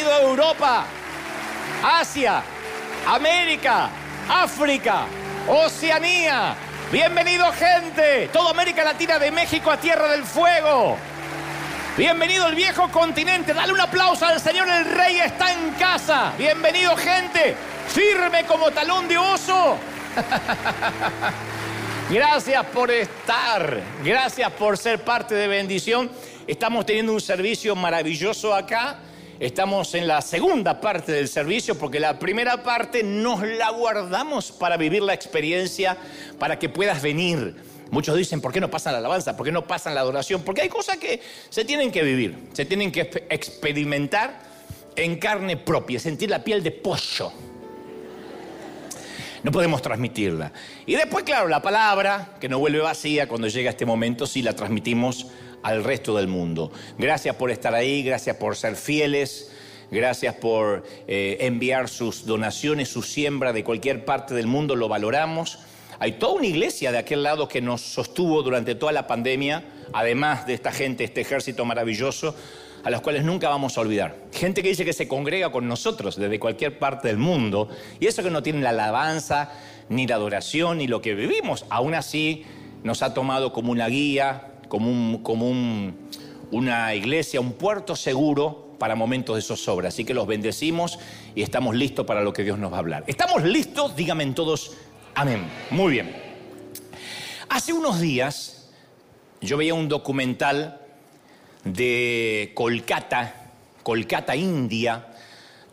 [0.00, 0.86] Bienvenido a Europa,
[1.82, 2.42] Asia,
[3.06, 3.90] América,
[4.30, 5.04] África,
[5.46, 6.54] Oceanía.
[6.90, 10.96] Bienvenido gente, toda América Latina de México a Tierra del Fuego.
[11.98, 13.52] Bienvenido el viejo continente.
[13.52, 16.32] Dale un aplauso al Señor, el Rey está en casa.
[16.38, 17.54] Bienvenido gente,
[17.88, 19.76] firme como talón de oso.
[22.08, 26.10] Gracias por estar, gracias por ser parte de bendición.
[26.46, 28.98] Estamos teniendo un servicio maravilloso acá.
[29.40, 34.76] Estamos en la segunda parte del servicio porque la primera parte nos la guardamos para
[34.76, 35.96] vivir la experiencia,
[36.38, 37.56] para que puedas venir.
[37.90, 39.38] Muchos dicen, ¿por qué no pasan la alabanza?
[39.38, 40.42] ¿Por qué no pasan la adoración?
[40.42, 44.40] Porque hay cosas que se tienen que vivir, se tienen que experimentar
[44.94, 47.32] en carne propia, sentir la piel de pollo
[49.42, 50.52] no podemos transmitirla.
[50.86, 54.54] Y después, claro, la palabra, que no vuelve vacía cuando llega este momento, sí la
[54.54, 55.28] transmitimos
[55.62, 56.70] al resto del mundo.
[56.98, 59.50] Gracias por estar ahí, gracias por ser fieles,
[59.90, 65.58] gracias por eh, enviar sus donaciones, su siembra de cualquier parte del mundo, lo valoramos.
[65.98, 70.46] Hay toda una iglesia de aquel lado que nos sostuvo durante toda la pandemia, además
[70.46, 72.34] de esta gente, este ejército maravilloso
[72.82, 74.16] a los cuales nunca vamos a olvidar.
[74.32, 78.22] Gente que dice que se congrega con nosotros desde cualquier parte del mundo, y eso
[78.22, 79.52] que no tiene la alabanza,
[79.88, 82.44] ni la adoración, ni lo que vivimos, aún así
[82.82, 85.52] nos ha tomado como una guía, como, como
[86.52, 89.88] una iglesia, un puerto seguro para momentos de zozobra.
[89.88, 90.98] Así que los bendecimos
[91.34, 93.04] y estamos listos para lo que Dios nos va a hablar.
[93.08, 93.96] ¿Estamos listos?
[93.96, 94.76] Díganme todos,
[95.14, 95.42] amén.
[95.72, 96.16] Muy bien.
[97.48, 98.70] Hace unos días
[99.40, 100.80] yo veía un documental
[101.64, 103.50] de Kolkata,
[103.82, 105.08] Kolkata, India,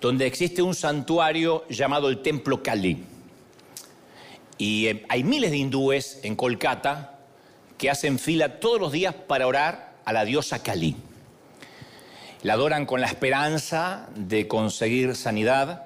[0.02, 2.98] donde existe un santuario llamado el Templo Kali.
[4.58, 7.17] Y eh, hay miles de hindúes en Kolkata
[7.78, 10.96] que hacen fila todos los días para orar a la diosa Kali.
[12.44, 15.86] La adoran con la esperanza de conseguir sanidad,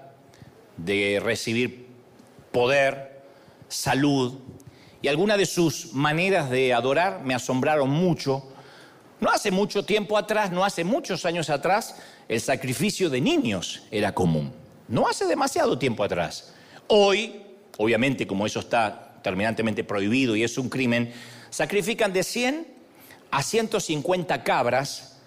[0.78, 1.88] de recibir
[2.52, 3.22] poder,
[3.68, 4.40] salud.
[5.02, 8.52] Y algunas de sus maneras de adorar me asombraron mucho
[9.22, 11.96] no hace mucho tiempo atrás, no hace muchos años atrás,
[12.28, 14.52] el sacrificio de niños era común.
[14.88, 16.56] No hace demasiado tiempo atrás.
[16.88, 17.44] Hoy,
[17.78, 21.14] obviamente, como eso está terminantemente prohibido y es un crimen,
[21.52, 22.68] sacrifican de 100
[23.30, 25.20] a 150 cabras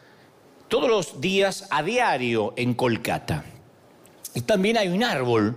[0.67, 3.45] todos los días a diario en Kolkata.
[4.35, 5.57] Y también hay un árbol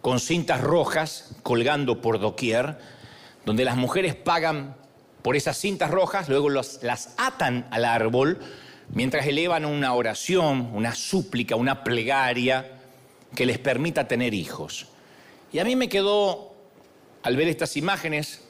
[0.00, 2.78] con cintas rojas colgando por doquier,
[3.44, 4.76] donde las mujeres pagan
[5.22, 8.38] por esas cintas rojas, luego las atan al árbol
[8.92, 12.78] mientras elevan una oración, una súplica, una plegaria
[13.34, 14.88] que les permita tener hijos.
[15.52, 16.54] Y a mí me quedó,
[17.22, 18.41] al ver estas imágenes,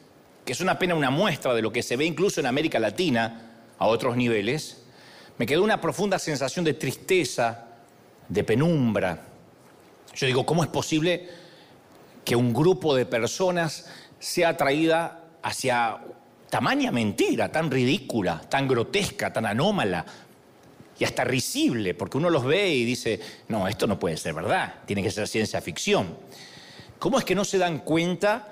[0.45, 3.51] que es una pena una muestra de lo que se ve incluso en América Latina
[3.79, 4.83] a otros niveles,
[5.39, 7.67] me quedó una profunda sensación de tristeza,
[8.29, 9.23] de penumbra.
[10.15, 11.29] Yo digo, ¿cómo es posible
[12.25, 13.87] que un grupo de personas
[14.19, 15.99] sea atraída hacia
[16.49, 20.05] tamaña mentira, tan ridícula, tan grotesca, tan anómala
[20.99, 24.75] y hasta risible, porque uno los ve y dice, no, esto no puede ser verdad,
[24.87, 26.17] tiene que ser ciencia ficción.
[26.99, 28.49] ¿Cómo es que no se dan cuenta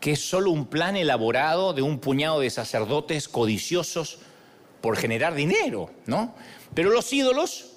[0.00, 4.18] que es solo un plan elaborado de un puñado de sacerdotes codiciosos
[4.80, 6.34] por generar dinero, ¿no?
[6.74, 7.76] Pero los ídolos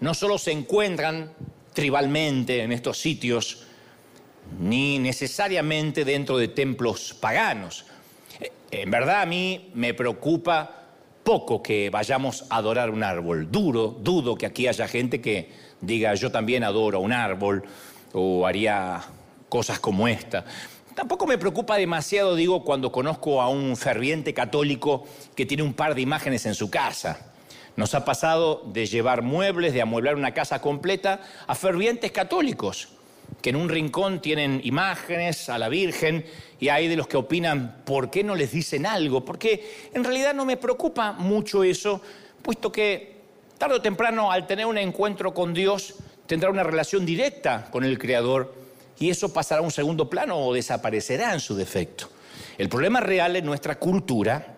[0.00, 1.32] no solo se encuentran
[1.72, 3.64] tribalmente en estos sitios,
[4.60, 7.86] ni necesariamente dentro de templos paganos.
[8.70, 10.84] En verdad a mí me preocupa
[11.24, 13.50] poco que vayamos a adorar un árbol.
[13.50, 15.50] Duro, dudo que aquí haya gente que
[15.80, 17.64] diga yo también adoro un árbol
[18.12, 19.02] o haría
[19.48, 20.44] cosas como esta.
[20.96, 25.94] Tampoco me preocupa demasiado, digo, cuando conozco a un ferviente católico que tiene un par
[25.94, 27.34] de imágenes en su casa.
[27.76, 32.88] Nos ha pasado de llevar muebles, de amueblar una casa completa, a fervientes católicos
[33.42, 36.24] que en un rincón tienen imágenes a la Virgen
[36.58, 39.22] y hay de los que opinan, ¿por qué no les dicen algo?
[39.22, 42.00] Porque en realidad no me preocupa mucho eso,
[42.40, 43.16] puesto que
[43.58, 45.96] tarde o temprano al tener un encuentro con Dios
[46.26, 48.65] tendrá una relación directa con el Creador
[48.98, 52.08] y eso pasará a un segundo plano o desaparecerá en su defecto.
[52.58, 54.56] El problema real en nuestra cultura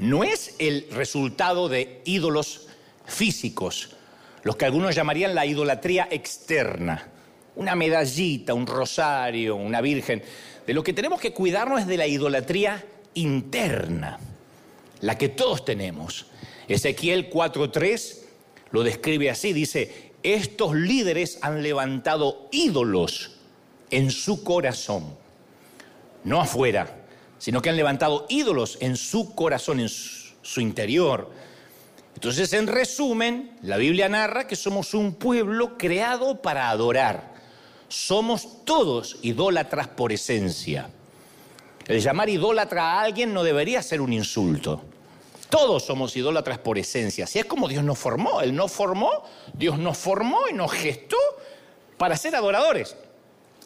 [0.00, 2.66] no es el resultado de ídolos
[3.04, 3.90] físicos,
[4.42, 7.12] los que algunos llamarían la idolatría externa
[7.56, 10.22] una medallita, un rosario, una virgen.
[10.66, 12.84] De lo que tenemos que cuidarnos es de la idolatría
[13.14, 14.18] interna,
[15.00, 16.26] la que todos tenemos.
[16.68, 18.18] Ezequiel 4.3
[18.70, 23.35] lo describe así, dice, estos líderes han levantado ídolos
[23.90, 25.04] en su corazón,
[26.24, 27.04] no afuera,
[27.38, 31.30] sino que han levantado ídolos en su corazón, en su interior.
[32.14, 37.34] Entonces, en resumen, la Biblia narra que somos un pueblo creado para adorar.
[37.88, 40.90] Somos todos idólatras por esencia.
[41.86, 44.82] El llamar idólatra a alguien no debería ser un insulto.
[45.50, 47.24] Todos somos idólatras por esencia.
[47.24, 48.40] Así es como Dios nos formó.
[48.40, 49.22] Él nos formó,
[49.52, 51.18] Dios nos formó y nos gestó
[51.96, 52.96] para ser adoradores.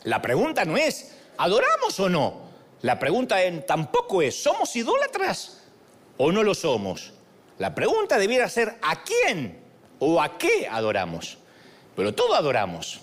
[0.05, 2.51] La pregunta no es, ¿adoramos o no?
[2.83, 3.37] La pregunta
[3.67, 5.63] tampoco es, ¿somos idólatras
[6.17, 7.13] o no lo somos?
[7.59, 9.61] La pregunta debiera ser, ¿a quién
[9.99, 11.37] o a qué adoramos?
[11.95, 13.01] Pero todos adoramos.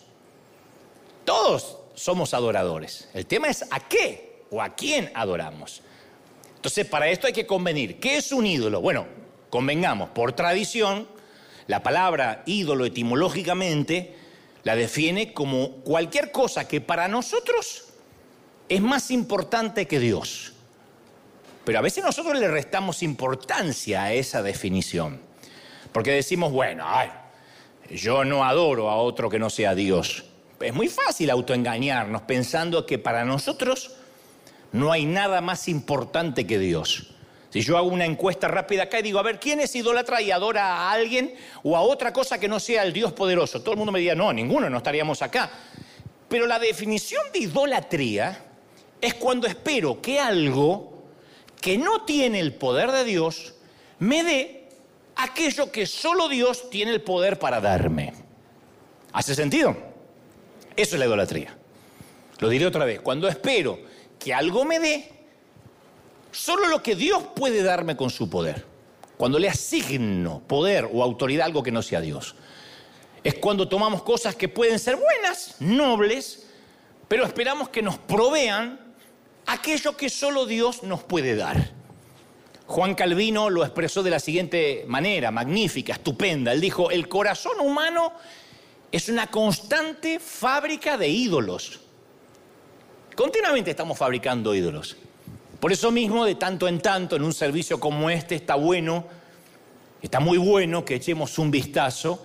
[1.24, 3.10] Todos somos adoradores.
[3.14, 5.82] El tema es a qué o a quién adoramos.
[6.56, 8.00] Entonces, para esto hay que convenir.
[8.00, 8.82] ¿Qué es un ídolo?
[8.82, 9.06] Bueno,
[9.52, 11.08] convengamos, por tradición,
[11.68, 14.17] la palabra ídolo etimológicamente
[14.68, 17.86] la define como cualquier cosa que para nosotros
[18.68, 20.52] es más importante que Dios.
[21.64, 25.22] Pero a veces nosotros le restamos importancia a esa definición.
[25.94, 26.86] Porque decimos, bueno,
[27.90, 30.26] yo no adoro a otro que no sea Dios.
[30.60, 33.96] Es muy fácil autoengañarnos pensando que para nosotros
[34.74, 37.14] no hay nada más importante que Dios.
[37.50, 40.32] Si yo hago una encuesta rápida acá y digo, a ver, ¿quién es idólatra y
[40.32, 41.34] adora a alguien
[41.64, 43.62] o a otra cosa que no sea el Dios poderoso?
[43.62, 45.50] Todo el mundo me diría, no, ninguno, no estaríamos acá.
[46.28, 48.44] Pero la definición de idolatría
[49.00, 51.04] es cuando espero que algo
[51.62, 53.54] que no tiene el poder de Dios
[54.00, 54.68] me dé
[55.16, 58.14] aquello que solo Dios tiene el poder para darme.
[59.14, 59.76] ¿Hace sentido?
[60.76, 61.58] Eso es la idolatría.
[62.40, 63.00] Lo diré otra vez.
[63.00, 63.80] Cuando espero
[64.20, 65.17] que algo me dé
[66.38, 68.64] solo lo que Dios puede darme con su poder.
[69.18, 72.36] Cuando le asigno poder o autoridad a algo que no sea Dios.
[73.24, 76.48] Es cuando tomamos cosas que pueden ser buenas, nobles,
[77.08, 78.80] pero esperamos que nos provean
[79.48, 81.72] aquello que solo Dios nos puede dar.
[82.68, 86.52] Juan Calvino lo expresó de la siguiente manera, magnífica, estupenda.
[86.52, 88.14] Él dijo, el corazón humano
[88.92, 91.80] es una constante fábrica de ídolos.
[93.16, 94.98] Continuamente estamos fabricando ídolos.
[95.60, 99.06] Por eso mismo, de tanto en tanto, en un servicio como este, está bueno,
[100.02, 102.24] está muy bueno que echemos un vistazo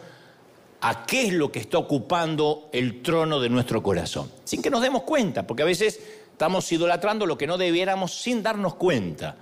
[0.82, 4.82] a qué es lo que está ocupando el trono de nuestro corazón, sin que nos
[4.82, 6.00] demos cuenta, porque a veces
[6.30, 9.36] estamos idolatrando lo que no debiéramos sin darnos cuenta.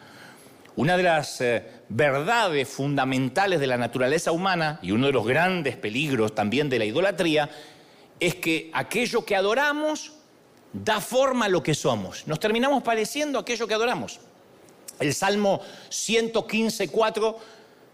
[0.76, 5.76] Una de las eh, verdades fundamentales de la naturaleza humana y uno de los grandes
[5.76, 7.50] peligros también de la idolatría
[8.20, 10.12] es que aquello que adoramos
[10.72, 12.26] da forma a lo que somos.
[12.26, 14.20] Nos terminamos pareciendo a aquello que adoramos.
[14.98, 17.36] El Salmo 115.4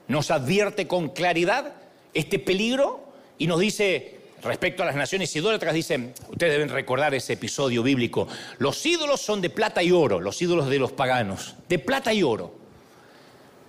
[0.08, 1.72] nos advierte con claridad
[2.12, 7.34] este peligro y nos dice, respecto a las naciones idólatras, dice, ustedes deben recordar ese
[7.34, 8.26] episodio bíblico,
[8.58, 12.22] los ídolos son de plata y oro, los ídolos de los paganos, de plata y
[12.22, 12.54] oro,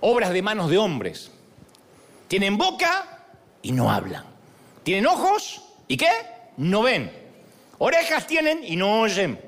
[0.00, 1.30] obras de manos de hombres.
[2.28, 3.24] Tienen boca
[3.62, 4.24] y no hablan.
[4.82, 6.10] Tienen ojos y qué?
[6.56, 7.27] No ven.
[7.78, 9.40] Orejas tienen y no oyen.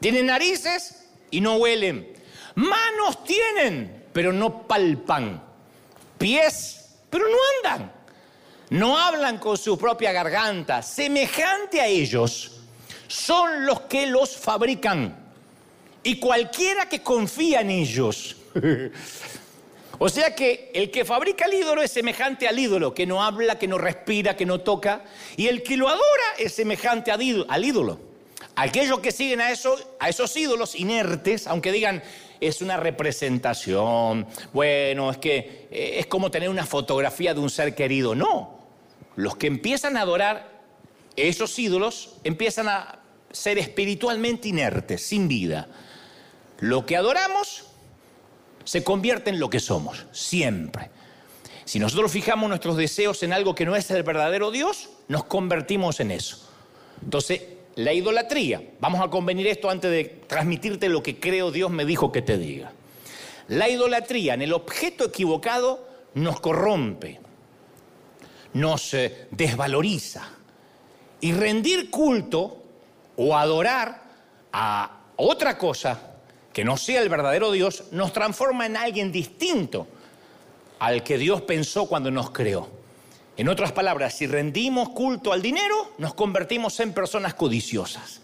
[0.00, 2.12] Tienen narices y no huelen.
[2.54, 5.42] Manos tienen, pero no palpan.
[6.18, 7.92] Pies, pero no andan.
[8.70, 10.82] No hablan con su propia garganta.
[10.82, 12.60] Semejante a ellos
[13.06, 15.16] son los que los fabrican.
[16.02, 18.36] Y cualquiera que confía en ellos.
[20.00, 23.58] O sea que el que fabrica el ídolo es semejante al ídolo, que no habla,
[23.58, 25.02] que no respira, que no toca.
[25.36, 26.02] Y el que lo adora
[26.38, 28.00] es semejante al ídolo.
[28.54, 29.48] Aquellos que siguen a,
[29.98, 32.02] a esos ídolos inertes, aunque digan
[32.40, 37.74] es una representación, bueno, es que eh, es como tener una fotografía de un ser
[37.74, 38.14] querido.
[38.14, 38.58] No,
[39.16, 40.58] los que empiezan a adorar
[41.16, 43.00] esos ídolos empiezan a
[43.32, 45.68] ser espiritualmente inertes, sin vida.
[46.60, 47.67] Lo que adoramos
[48.68, 50.90] se convierte en lo que somos, siempre.
[51.64, 56.00] Si nosotros fijamos nuestros deseos en algo que no es el verdadero Dios, nos convertimos
[56.00, 56.46] en eso.
[57.02, 57.40] Entonces,
[57.76, 62.12] la idolatría, vamos a convenir esto antes de transmitirte lo que creo Dios me dijo
[62.12, 62.70] que te diga.
[63.48, 67.20] La idolatría en el objeto equivocado nos corrompe,
[68.52, 70.28] nos eh, desvaloriza.
[71.22, 72.64] Y rendir culto
[73.16, 74.02] o adorar
[74.52, 76.07] a otra cosa
[76.58, 79.86] que no sea el verdadero Dios, nos transforma en alguien distinto
[80.80, 82.68] al que Dios pensó cuando nos creó.
[83.36, 88.22] En otras palabras, si rendimos culto al dinero, nos convertimos en personas codiciosas.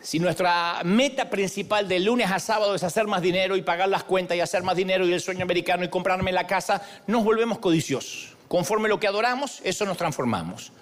[0.00, 4.02] Si nuestra meta principal de lunes a sábado es hacer más dinero y pagar las
[4.02, 7.60] cuentas y hacer más dinero y el sueño americano y comprarme la casa, nos volvemos
[7.60, 8.34] codiciosos.
[8.48, 10.72] Conforme lo que adoramos, eso nos transformamos.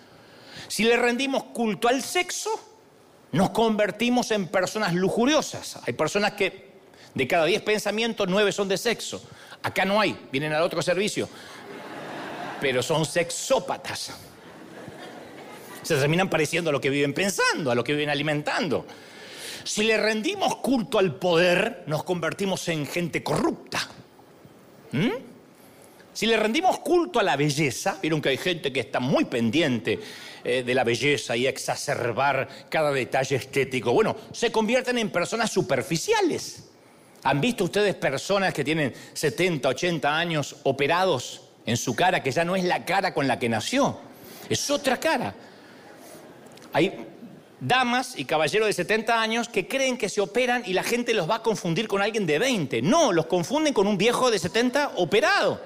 [0.69, 2.76] Si le rendimos culto al sexo,
[3.33, 5.79] nos convertimos en personas lujuriosas.
[5.87, 6.67] Hay personas que
[7.15, 9.23] de cada diez pensamientos, nueve son de sexo.
[9.63, 11.29] Acá no hay, vienen al otro servicio.
[12.61, 14.13] pero son sexópatas.
[15.83, 18.87] Se terminan pareciendo a lo que viven pensando, a lo que viven alimentando.
[19.65, 23.89] Si le rendimos culto al poder, nos convertimos en gente corrupta.
[24.93, 25.11] ¿Mm?
[26.13, 30.01] Si le rendimos culto a la belleza, vieron que hay gente que está muy pendiente
[30.49, 33.93] eh, de la belleza y exacerbar cada detalle estético.
[33.93, 36.69] Bueno, se convierten en personas superficiales.
[37.25, 42.45] ¿Han visto ustedes personas que tienen 70, 80 años operados en su cara, que ya
[42.45, 43.99] no es la cara con la que nació?
[44.49, 45.35] Es otra cara.
[46.73, 46.95] Hay
[47.59, 51.29] damas y caballeros de 70 años que creen que se operan y la gente los
[51.29, 52.83] va a confundir con alguien de 20.
[52.83, 55.61] No, los confunden con un viejo de 70 operado.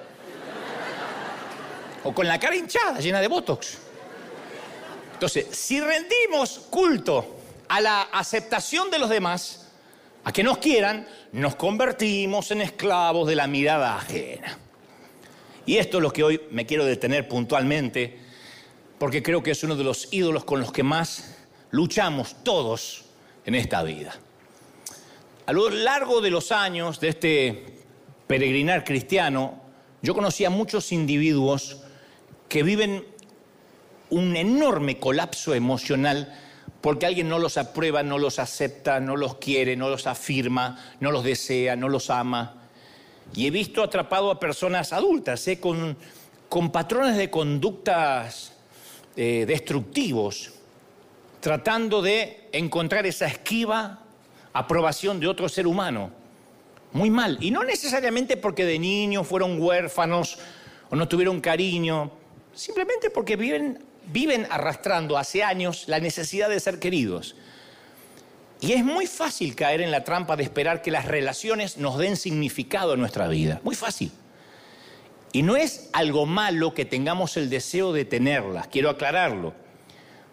[2.02, 3.89] O con la cara hinchada, llena de botox.
[5.20, 7.36] Entonces, si rendimos culto
[7.68, 9.68] a la aceptación de los demás,
[10.24, 14.56] a que nos quieran, nos convertimos en esclavos de la mirada ajena.
[15.66, 18.18] Y esto es lo que hoy me quiero detener puntualmente,
[18.98, 21.36] porque creo que es uno de los ídolos con los que más
[21.70, 23.04] luchamos todos
[23.44, 24.14] en esta vida.
[25.44, 27.64] A lo largo de los años de este
[28.26, 29.60] peregrinar cristiano,
[30.00, 31.82] yo conocí a muchos individuos
[32.48, 33.04] que viven
[34.10, 36.32] un enorme colapso emocional
[36.80, 41.10] porque alguien no los aprueba, no los acepta, no los quiere, no los afirma, no
[41.10, 42.54] los desea, no los ama.
[43.34, 45.60] Y he visto atrapado a personas adultas ¿eh?
[45.60, 45.96] con,
[46.48, 48.54] con, patrones de conductas
[49.16, 50.52] eh, destructivos,
[51.40, 54.00] tratando de encontrar esa esquiva
[54.52, 56.10] aprobación de otro ser humano.
[56.92, 57.38] Muy mal.
[57.40, 60.38] Y no necesariamente porque de niños fueron huérfanos
[60.88, 62.10] o no tuvieron cariño,
[62.52, 67.36] simplemente porque viven viven arrastrando hace años la necesidad de ser queridos.
[68.60, 72.16] Y es muy fácil caer en la trampa de esperar que las relaciones nos den
[72.16, 73.60] significado en nuestra vida.
[73.64, 74.12] Muy fácil.
[75.32, 79.54] Y no es algo malo que tengamos el deseo de tenerlas, quiero aclararlo.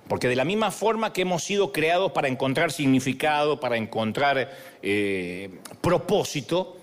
[0.10, 5.60] Porque de la misma forma que hemos sido creados para encontrar significado, para encontrar eh,
[5.82, 6.78] propósito,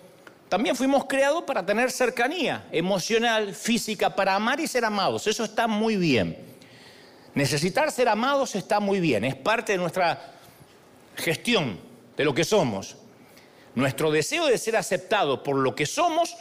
[0.48, 5.26] también fuimos creados para tener cercanía emocional, física, para amar y ser amados.
[5.26, 6.53] Eso está muy bien.
[7.34, 10.34] Necesitar ser amados está muy bien, es parte de nuestra
[11.16, 11.78] gestión,
[12.16, 12.96] de lo que somos.
[13.74, 16.36] Nuestro deseo de ser aceptado por lo que somos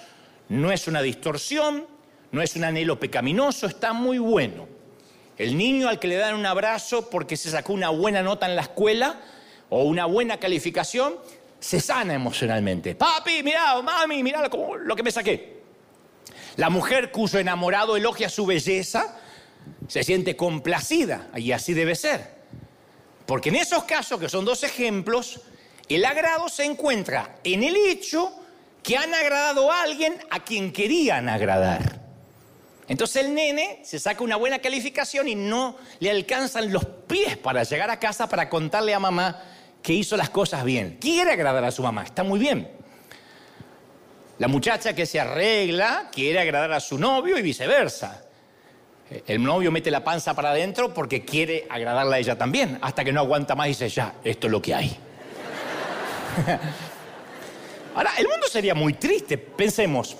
[0.49, 1.87] no es una distorsión,
[2.31, 4.67] no es un anhelo pecaminoso, está muy bueno.
[5.37, 8.55] El niño al que le dan un abrazo porque se sacó una buena nota en
[8.55, 9.19] la escuela
[9.69, 11.15] o una buena calificación,
[11.59, 12.93] se sana emocionalmente.
[12.93, 14.47] Papi, mira, mami, mira
[14.83, 15.63] lo que me saqué.
[16.57, 19.19] La mujer cuyo enamorado elogia su belleza,
[19.87, 22.43] se siente complacida y así debe ser.
[23.25, 25.41] Porque en esos casos, que son dos ejemplos,
[25.89, 28.33] el agrado se encuentra en el hecho
[28.81, 32.01] que han agradado a alguien a quien querían agradar.
[32.87, 37.63] Entonces el nene se saca una buena calificación y no le alcanzan los pies para
[37.63, 39.41] llegar a casa para contarle a mamá
[39.81, 40.97] que hizo las cosas bien.
[40.99, 42.69] Quiere agradar a su mamá, está muy bien.
[44.39, 48.25] La muchacha que se arregla quiere agradar a su novio y viceversa.
[49.27, 53.11] El novio mete la panza para adentro porque quiere agradarla a ella también, hasta que
[53.11, 54.97] no aguanta más y dice, ya, esto es lo que hay.
[57.95, 60.17] Ahora, el mundo sería muy triste, pensemos.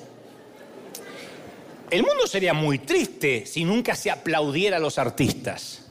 [1.89, 5.83] El mundo sería muy triste si nunca se aplaudiera a los artistas.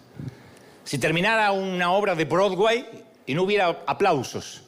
[0.84, 2.86] Si terminara una obra de Broadway
[3.26, 4.62] y no hubiera aplausos.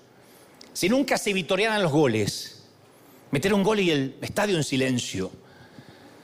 [0.73, 2.63] Si nunca se vitorearan los goles.
[3.31, 5.31] Meter un gol y el estadio en silencio.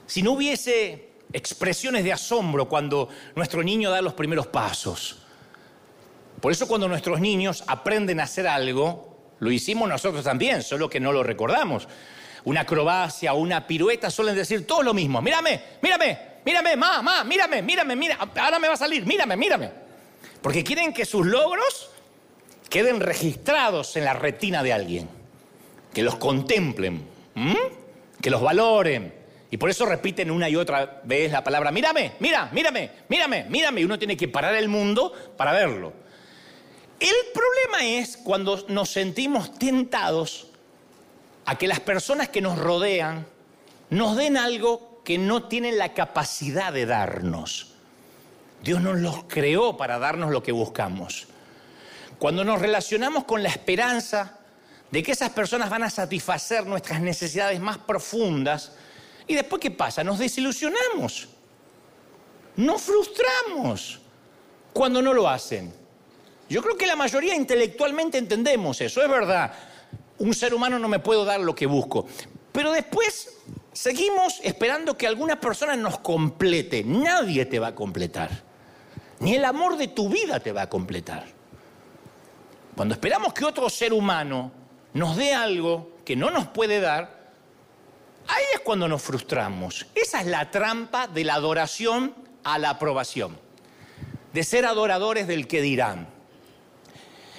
[0.07, 5.17] Si no hubiese expresiones de asombro cuando nuestro niño da los primeros pasos.
[6.39, 10.99] Por eso cuando nuestros niños aprenden a hacer algo, lo hicimos nosotros también, solo que
[10.99, 11.87] no lo recordamos.
[12.43, 15.21] Una acrobacia o una pirueta suelen decir todo lo mismo.
[15.21, 19.71] Mírame, mírame, mírame, mamá, mírame, mírame, mira, ahora me va a salir, mírame, mírame.
[20.41, 21.91] Porque quieren que sus logros
[22.69, 25.09] queden registrados en la retina de alguien,
[25.93, 27.05] que los contemplen,
[28.19, 29.20] que los valoren,
[29.51, 33.81] y por eso repiten una y otra vez la palabra, mírame, mira, mírame, mírame, mírame.
[33.81, 35.91] Y uno tiene que parar el mundo para verlo.
[36.97, 40.47] El problema es cuando nos sentimos tentados
[41.45, 43.27] a que las personas que nos rodean
[43.89, 47.73] nos den algo que no tienen la capacidad de darnos.
[48.63, 51.27] Dios nos los creó para darnos lo que buscamos.
[52.19, 54.37] Cuando nos relacionamos con la esperanza
[54.91, 58.73] de que esas personas van a satisfacer nuestras necesidades más profundas,
[59.31, 60.03] ¿Y después qué pasa?
[60.03, 61.29] Nos desilusionamos.
[62.57, 64.01] Nos frustramos
[64.73, 65.73] cuando no lo hacen.
[66.49, 69.53] Yo creo que la mayoría intelectualmente entendemos eso, es verdad.
[70.17, 72.05] Un ser humano no me puedo dar lo que busco.
[72.51, 73.37] Pero después
[73.71, 76.83] seguimos esperando que alguna persona nos complete.
[76.83, 78.29] Nadie te va a completar.
[79.21, 81.25] Ni el amor de tu vida te va a completar.
[82.75, 84.51] Cuando esperamos que otro ser humano
[84.93, 87.20] nos dé algo que no nos puede dar,
[88.31, 89.85] ahí es cuando nos frustramos.
[89.93, 93.37] Esa es la trampa de la adoración a la aprobación.
[94.33, 96.07] De ser adoradores del que dirán.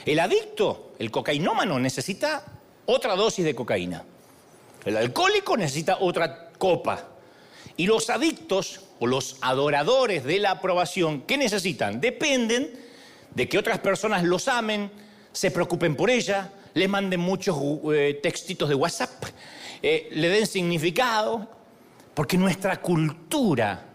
[0.04, 2.44] El adicto, el cocainómano, necesita
[2.86, 4.04] otra dosis de cocaína.
[4.84, 7.08] El alcohólico necesita otra copa.
[7.76, 12.00] Y los adictos o los adoradores de la aprobación, ¿qué necesitan?
[12.00, 12.70] Dependen
[13.34, 14.90] de que otras personas los amen,
[15.32, 17.56] se preocupen por ella, les manden muchos
[17.92, 19.24] eh, textitos de WhatsApp,
[19.82, 21.48] eh, le den significado,
[22.14, 23.88] porque nuestra cultura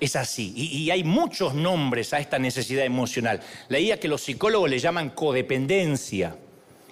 [0.00, 0.52] es así.
[0.54, 3.40] Y, hay muchos nombres a esta necesidad emocional.
[3.68, 6.36] Leía que los psicólogos le llaman codependencia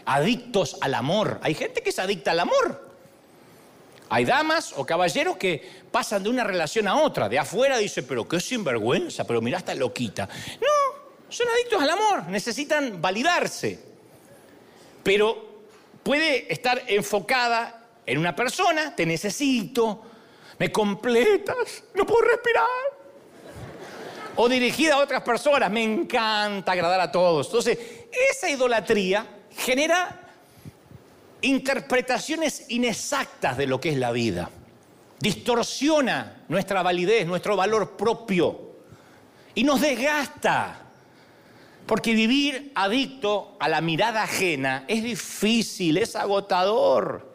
[0.04, 1.40] adictos al amor.
[1.42, 2.86] Hay gente que es adicta al amor.
[4.08, 7.28] Hay damas o caballeros que pasan de una relación a otra.
[7.28, 10.28] De afuera dice, pero qué sinvergüenza, pero mira, está loquita.
[10.60, 13.80] No, son adictos al amor, necesitan validarse.
[15.02, 15.55] Pero
[16.06, 20.02] puede estar enfocada en una persona, te necesito,
[20.56, 22.68] me completas, no puedo respirar.
[24.36, 27.48] O dirigida a otras personas, me encanta agradar a todos.
[27.48, 27.76] Entonces,
[28.30, 30.30] esa idolatría genera
[31.40, 34.48] interpretaciones inexactas de lo que es la vida.
[35.18, 38.76] Distorsiona nuestra validez, nuestro valor propio
[39.56, 40.85] y nos desgasta.
[41.86, 47.32] Porque vivir adicto a la mirada ajena es difícil, es agotador.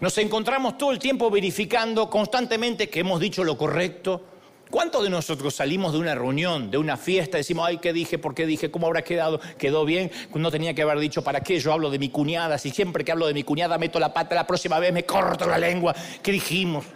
[0.00, 4.22] Nos encontramos todo el tiempo verificando constantemente que hemos dicho lo correcto,
[4.70, 8.18] ¿Cuántos de nosotros salimos de una reunión, de una fiesta, decimos, ay, ¿qué dije?
[8.18, 8.68] ¿Por qué dije?
[8.68, 9.40] ¿Cómo habrá quedado?
[9.58, 10.10] ¿Quedó bien?
[10.34, 11.60] No tenía que haber dicho, ¿para qué?
[11.60, 14.34] Yo hablo de mi cuñada, si siempre que hablo de mi cuñada meto la pata,
[14.34, 15.94] la próxima vez me corto la lengua.
[16.22, 16.84] ¿Qué dijimos?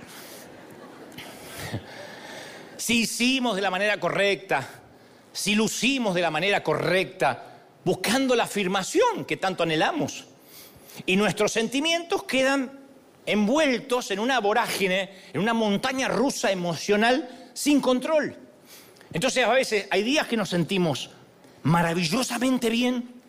[2.76, 4.79] Si hicimos de la manera correcta,
[5.32, 7.50] si lucimos de la manera correcta,
[7.84, 10.24] buscando la afirmación que tanto anhelamos.
[11.06, 12.80] Y nuestros sentimientos quedan
[13.26, 18.36] envueltos en una vorágine, en una montaña rusa emocional sin control.
[19.12, 21.10] Entonces a veces hay días que nos sentimos
[21.62, 23.20] maravillosamente bien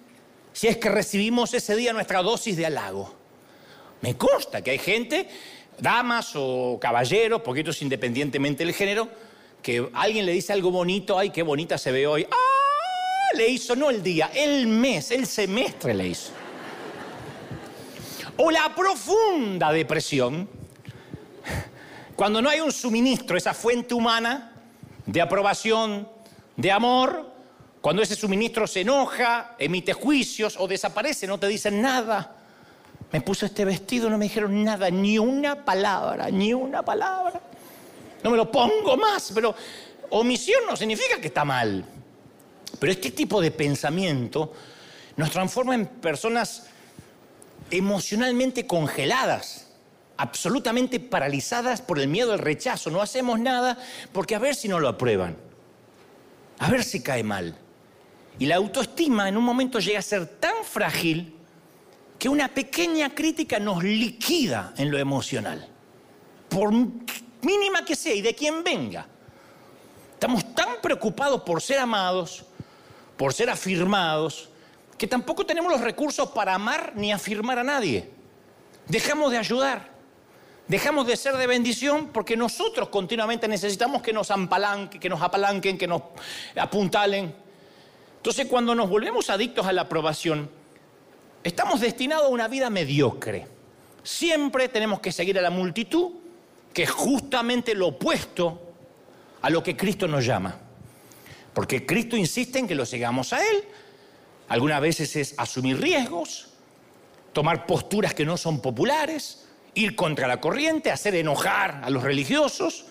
[0.54, 3.16] si es que recibimos ese día nuestra dosis de halago.
[4.02, 5.30] Me consta que hay gente,
[5.80, 9.10] damas o caballeros, poquitos independientemente del género,
[9.62, 12.28] que alguien le dice algo bonito, ay, qué bonita se ve hoy.
[12.30, 13.36] ¡Ah!
[13.36, 16.32] Le hizo no el día, el mes, el semestre le hizo.
[18.38, 20.50] O la profunda depresión
[22.22, 24.52] cuando no hay un suministro, esa fuente humana
[25.08, 26.08] de aprobación,
[26.56, 27.34] de amor,
[27.82, 32.36] cuando ese suministro se enoja, emite juicios o desaparece, no te dicen nada.
[33.12, 37.42] Me puso este vestido, no me dijeron nada, ni una palabra, ni una palabra.
[38.24, 39.56] No me lo pongo más, pero
[40.12, 41.86] omisión no significa que está mal.
[42.80, 44.54] Pero este tipo de pensamiento
[45.18, 46.68] nos transforma en personas
[47.70, 49.68] emocionalmente congeladas
[50.22, 52.92] absolutamente paralizadas por el miedo al rechazo.
[52.92, 53.78] No hacemos nada
[54.12, 55.36] porque a ver si no lo aprueban,
[56.60, 57.58] a ver si cae mal.
[58.38, 61.36] Y la autoestima en un momento llega a ser tan frágil
[62.20, 65.68] que una pequeña crítica nos liquida en lo emocional,
[66.50, 66.72] por
[67.42, 69.08] mínima que sea y de quien venga.
[70.14, 72.44] Estamos tan preocupados por ser amados,
[73.18, 74.50] por ser afirmados,
[74.98, 78.10] que tampoco tenemos los recursos para amar ni afirmar a nadie.
[78.88, 79.90] Dejamos de ayudar.
[80.68, 85.78] Dejamos de ser de bendición porque nosotros continuamente necesitamos que nos apalanquen, que nos apalanquen,
[85.78, 86.02] que nos
[86.56, 87.34] apuntalen.
[88.18, 90.50] Entonces, cuando nos volvemos adictos a la aprobación,
[91.44, 93.48] estamos destinados a una vida mediocre.
[94.04, 96.21] Siempre tenemos que seguir a la multitud,
[96.74, 98.74] que es justamente lo opuesto
[99.42, 100.58] a lo que Cristo nos llama.
[101.54, 103.64] Porque Cristo insiste en que lo sigamos a Él.
[104.48, 106.50] Algunas veces es asumir riesgos,
[107.34, 112.86] tomar posturas que no son populares, ir contra la corriente, hacer enojar a los religiosos.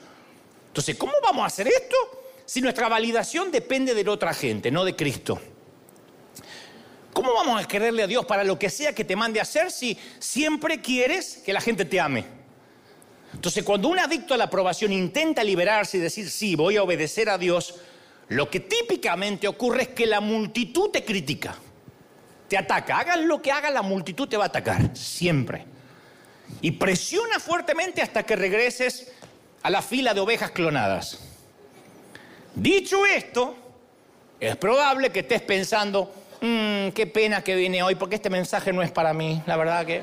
[0.68, 1.96] Entonces, ¿cómo vamos a hacer esto
[2.44, 5.40] si nuestra validación depende de la otra gente, no de Cristo?
[7.12, 9.70] ¿Cómo vamos a quererle a Dios para lo que sea que te mande a hacer
[9.70, 12.39] si siempre quieres que la gente te ame?
[13.32, 17.28] Entonces, cuando un adicto a la aprobación intenta liberarse y decir, sí, voy a obedecer
[17.28, 17.76] a Dios,
[18.28, 21.56] lo que típicamente ocurre es que la multitud te critica,
[22.48, 22.98] te ataca.
[22.98, 25.66] Hagas lo que haga, la multitud te va a atacar, siempre
[26.60, 29.12] y presiona fuertemente hasta que regreses
[29.62, 31.18] a la fila de ovejas clonadas.
[32.54, 33.56] Dicho esto,
[34.38, 38.82] es probable que estés pensando, mmm, qué pena que viene hoy, porque este mensaje no
[38.82, 40.02] es para mí, la verdad que...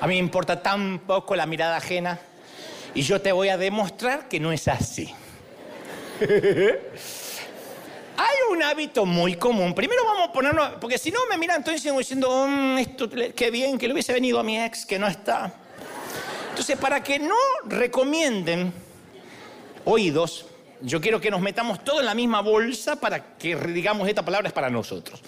[0.00, 2.20] A mí me importa tan poco la mirada ajena
[2.94, 5.12] y yo te voy a demostrar que no es así.
[8.20, 9.74] Hay un hábito muy común.
[9.74, 13.78] Primero vamos a ponernos, porque si no me miran entonces diciendo, mm, esto, qué bien
[13.78, 15.54] que le hubiese venido a mi ex que no está.
[16.50, 18.72] Entonces, para que no recomienden
[19.84, 20.46] oídos,
[20.80, 24.48] yo quiero que nos metamos todo en la misma bolsa para que digamos esta palabra
[24.48, 25.20] es para nosotros.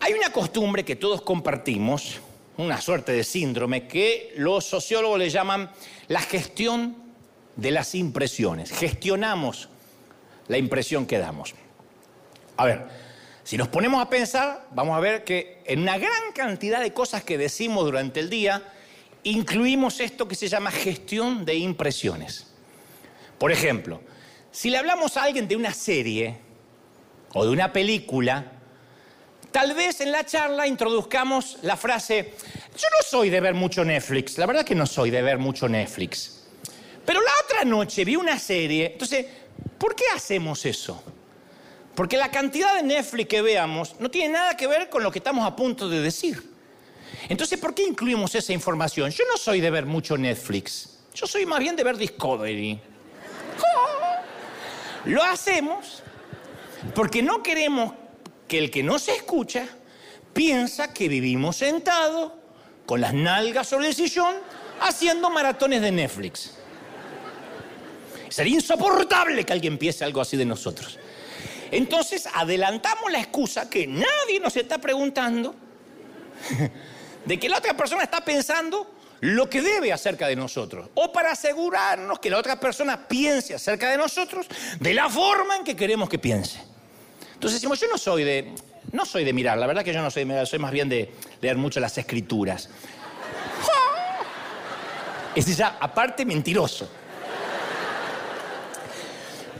[0.00, 2.20] Hay una costumbre que todos compartimos,
[2.58, 5.70] una suerte de síndrome, que los sociólogos le llaman
[6.08, 6.96] la gestión
[7.56, 8.70] de las impresiones.
[8.70, 9.68] Gestionamos
[10.48, 11.54] la impresión que damos.
[12.56, 12.86] A ver,
[13.44, 17.22] si nos ponemos a pensar, vamos a ver que en una gran cantidad de cosas
[17.22, 18.62] que decimos durante el día,
[19.22, 22.52] incluimos esto que se llama gestión de impresiones.
[23.38, 24.00] Por ejemplo,
[24.50, 26.38] si le hablamos a alguien de una serie
[27.34, 28.52] o de una película,
[29.56, 32.34] tal vez en la charla introduzcamos la frase,
[32.76, 35.66] yo no soy de ver mucho Netflix, la verdad que no soy de ver mucho
[35.66, 36.42] Netflix,
[37.06, 39.24] pero la otra noche vi una serie, entonces
[39.78, 41.02] ¿Por qué hacemos eso?
[41.94, 45.18] Porque la cantidad de Netflix que veamos no tiene nada que ver con lo que
[45.18, 46.54] estamos a punto de decir.
[47.28, 49.10] Entonces, ¿por qué incluimos esa información?
[49.10, 50.98] Yo no soy de ver mucho Netflix.
[51.14, 52.78] Yo soy más bien de ver Discovery.
[55.06, 56.02] Lo hacemos
[56.94, 57.94] porque no queremos
[58.48, 59.66] que el que no se escucha
[60.32, 62.32] piensa que vivimos sentados
[62.84, 64.34] con las nalgas sobre el sillón
[64.80, 66.52] haciendo maratones de Netflix.
[68.28, 70.98] Sería insoportable que alguien piense algo así de nosotros.
[71.70, 75.54] Entonces adelantamos la excusa que nadie nos está preguntando
[77.24, 80.90] de que la otra persona está pensando lo que debe acerca de nosotros.
[80.94, 84.46] O para asegurarnos que la otra persona piense acerca de nosotros
[84.78, 86.60] de la forma en que queremos que piense.
[87.36, 88.54] Entonces decimos, yo no soy de,
[88.92, 90.88] no soy de mirar, la verdad que yo no soy de mirar, soy más bien
[90.88, 92.70] de leer mucho las escrituras.
[95.34, 96.88] Es ya, aparte, mentiroso.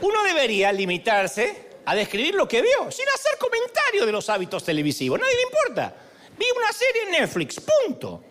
[0.01, 5.19] Uno debería limitarse a describir lo que vio, sin hacer comentario de los hábitos televisivos.
[5.19, 5.95] Nadie le importa.
[6.35, 8.23] Vi una serie en Netflix, punto.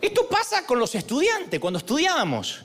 [0.00, 2.64] Esto pasa con los estudiantes, cuando estudiábamos.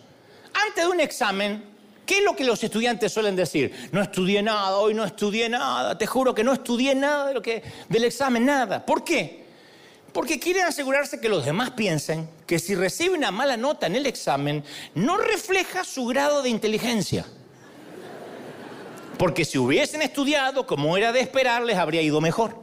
[0.53, 1.68] Antes de un examen,
[2.09, 3.89] ¿qué es lo que los estudiantes suelen decir?
[3.91, 7.41] No estudié nada, hoy no estudié nada, te juro que no estudié nada de lo
[7.43, 8.83] que, del examen, nada.
[8.83, 9.45] ¿Por qué?
[10.11, 14.07] Porque quieren asegurarse que los demás piensen que si recibe una mala nota en el
[14.07, 14.63] examen,
[14.95, 17.27] no refleja su grado de inteligencia.
[19.19, 22.55] Porque si hubiesen estudiado como era de esperar, les habría ido mejor.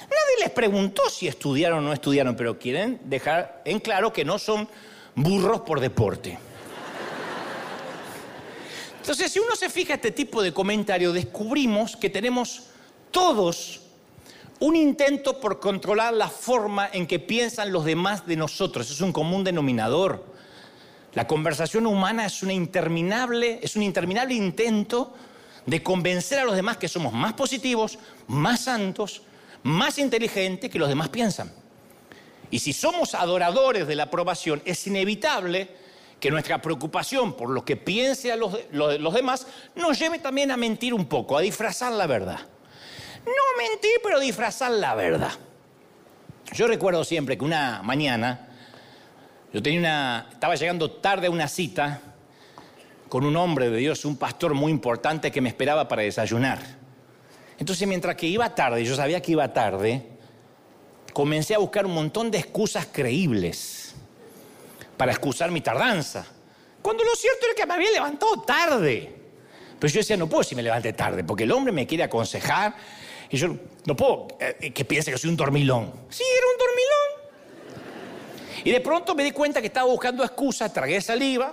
[0.00, 4.38] Nadie les preguntó si estudiaron o no estudiaron, pero quieren dejar en claro que no
[4.38, 4.66] son
[5.14, 6.38] burros por deporte.
[9.04, 12.62] Entonces, si uno se fija este tipo de comentario, descubrimos que tenemos
[13.10, 13.82] todos
[14.60, 18.90] un intento por controlar la forma en que piensan los demás de nosotros.
[18.90, 20.24] Es un común denominador.
[21.12, 25.12] La conversación humana es, un interminable intento
[25.66, 29.20] de convencer a los demás que somos más positivos, más santos,
[29.64, 31.52] más inteligentes que los demás piensan.
[32.50, 35.83] Y si somos adoradores de la aprobación, es inevitable
[36.24, 40.94] que nuestra preocupación por lo que piensen los, los, demás nos lleve también a mentir
[40.94, 42.40] un poco, a disfrazar la verdad.
[43.26, 45.32] No mentir, pero disfrazar la verdad.
[46.54, 48.48] Yo recuerdo siempre que una mañana
[49.52, 52.00] yo tenía una, estaba llegando tarde a una cita
[53.10, 56.58] con un hombre de Dios, un pastor muy importante que me esperaba para desayunar.
[57.58, 60.08] Entonces, mientras que iba tarde, yo sabía que iba tarde,
[61.12, 63.83] comencé a buscar un montón de excusas creíbles
[65.04, 66.24] para excusar mi tardanza.
[66.80, 69.14] Cuando lo cierto era que me había levantado tarde.
[69.78, 72.74] Pero yo decía, no puedo si me levante tarde, porque el hombre me quiere aconsejar
[73.28, 75.92] y yo no puedo eh, que piense que soy un dormilón.
[76.08, 77.84] Sí, era un dormilón.
[78.64, 81.52] Y de pronto me di cuenta que estaba buscando excusas, tragué saliva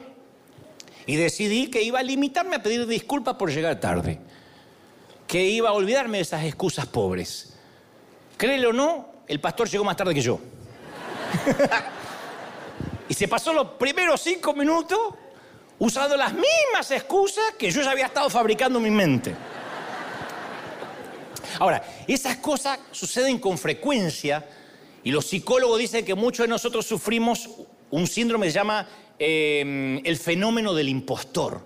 [1.06, 4.18] y decidí que iba a limitarme a pedir disculpas por llegar tarde.
[5.28, 7.58] Que iba a olvidarme de esas excusas pobres.
[8.38, 10.40] Créelo o no, el pastor llegó más tarde que yo.
[13.08, 15.00] y se pasó los primeros cinco minutos
[15.80, 19.36] usando las mismas excusas que yo ya había estado fabricando en mi mente.
[21.60, 24.48] Ahora, esas cosas suceden con frecuencia
[25.04, 27.50] y los psicólogos dicen que muchos de nosotros sufrimos
[27.90, 28.88] un síndrome que se llama
[29.24, 31.64] Em, el fenómeno del impostor.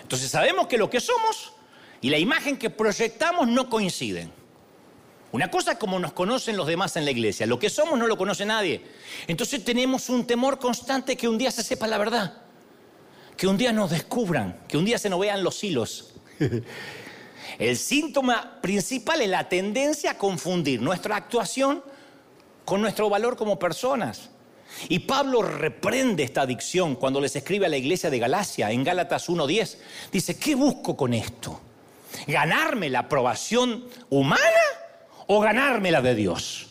[0.00, 1.52] Entonces sabemos que lo que somos
[2.00, 4.32] y la imagen que proyectamos no coinciden.
[5.30, 8.06] Una cosa es como nos conocen los demás en la iglesia, lo que somos no
[8.06, 8.82] lo conoce nadie.
[9.26, 12.38] Entonces tenemos un temor constante que un día se sepa la verdad,
[13.36, 16.14] que un día nos descubran, que un día se nos vean los hilos.
[17.58, 21.82] El síntoma principal es la tendencia a confundir nuestra actuación
[22.64, 24.30] con nuestro valor como personas.
[24.88, 29.28] Y Pablo reprende esta adicción cuando les escribe a la iglesia de Galacia en Gálatas
[29.28, 29.76] 1.10.
[30.12, 31.60] Dice, ¿qué busco con esto?
[32.26, 34.42] ¿Ganarme la aprobación humana
[35.28, 36.66] o ganarme la de Dios?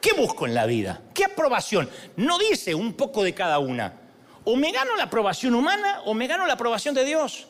[0.00, 1.00] ¿Qué busco en la vida?
[1.14, 1.88] ¿Qué aprobación?
[2.16, 4.00] No dice un poco de cada una.
[4.44, 7.46] O me gano la aprobación humana o me gano la aprobación de Dios.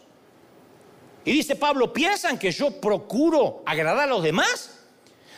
[1.24, 4.80] Y dice Pablo, ¿piensan que yo procuro agradar a los demás?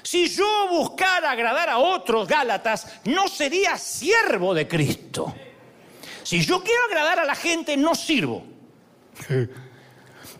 [0.02, 5.34] Si yo buscara agradar a otros Gálatas, no sería siervo de Cristo.
[6.22, 8.44] Si yo quiero agradar a la gente, no sirvo.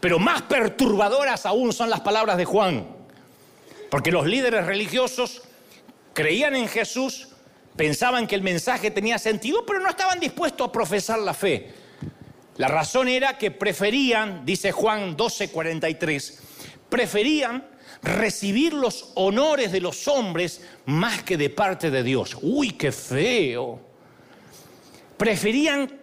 [0.01, 2.98] Pero más perturbadoras aún son las palabras de Juan.
[3.91, 5.43] Porque los líderes religiosos
[6.13, 7.29] creían en Jesús,
[7.77, 11.73] pensaban que el mensaje tenía sentido, pero no estaban dispuestos a profesar la fe.
[12.57, 16.41] La razón era que preferían, dice Juan 12:43,
[16.89, 17.65] preferían
[18.03, 22.37] recibir los honores de los hombres más que de parte de Dios.
[22.43, 23.81] Uy, qué feo.
[25.17, 26.01] Preferían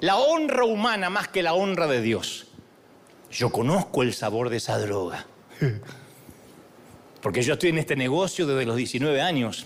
[0.00, 2.48] la honra humana más que la honra de Dios.
[3.30, 5.26] Yo conozco el sabor de esa droga.
[7.24, 9.64] Porque yo estoy en este negocio desde los 19 años,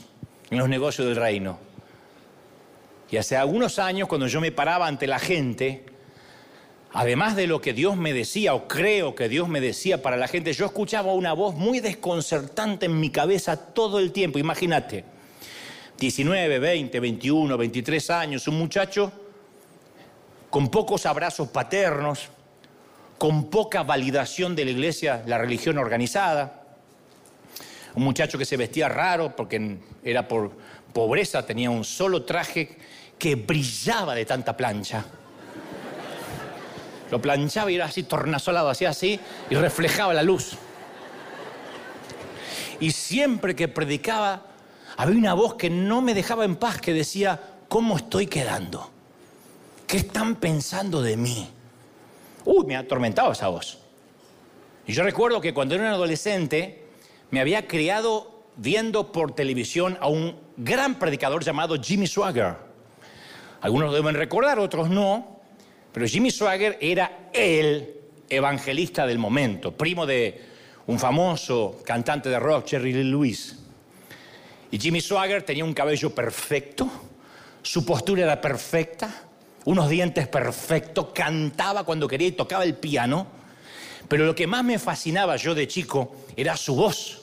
[0.49, 1.59] en los negocios del reino.
[3.11, 5.85] Y hace algunos años, cuando yo me paraba ante la gente,
[6.92, 10.29] además de lo que Dios me decía, o creo que Dios me decía para la
[10.29, 14.38] gente, yo escuchaba una voz muy desconcertante en mi cabeza todo el tiempo.
[14.38, 15.05] Imagínate,
[15.99, 19.11] 19, 20, 21, 23 años, un muchacho
[20.49, 22.29] con pocos abrazos paternos,
[23.18, 26.58] con poca validación de la iglesia, la religión organizada,
[27.98, 30.52] un muchacho que se vestía raro porque era por
[30.92, 32.78] pobreza, tenía un solo traje
[33.18, 35.04] que brillaba de tanta plancha.
[37.11, 39.18] Lo planchaba y era así tornasolado, hacía así
[39.50, 40.52] y reflejaba la luz.
[42.78, 44.46] Y siempre que predicaba,
[44.96, 48.90] había una voz que no me dejaba en paz, que decía, ¿cómo estoy quedando?
[49.88, 51.50] ¿Qué están pensando de mí?
[52.44, 53.78] Uy, me ha atormentado esa voz.
[54.87, 56.77] Y yo recuerdo que cuando era un adolescente,
[57.30, 62.56] me había criado viendo por televisión a un gran predicador llamado Jimmy Swagger.
[63.60, 65.40] Algunos lo deben recordar, otros no.
[65.92, 67.94] Pero Jimmy Swagger era el
[68.28, 70.42] evangelista del momento, primo de
[70.86, 73.58] un famoso cantante de rock, Jerry Lee Lewis.
[74.70, 76.90] Y Jimmy Swagger tenía un cabello perfecto,
[77.62, 79.22] su postura era perfecta,
[79.64, 83.26] unos dientes perfectos, cantaba cuando quería y tocaba el piano.
[84.08, 87.17] Pero lo que más me fascinaba yo de chico era su voz.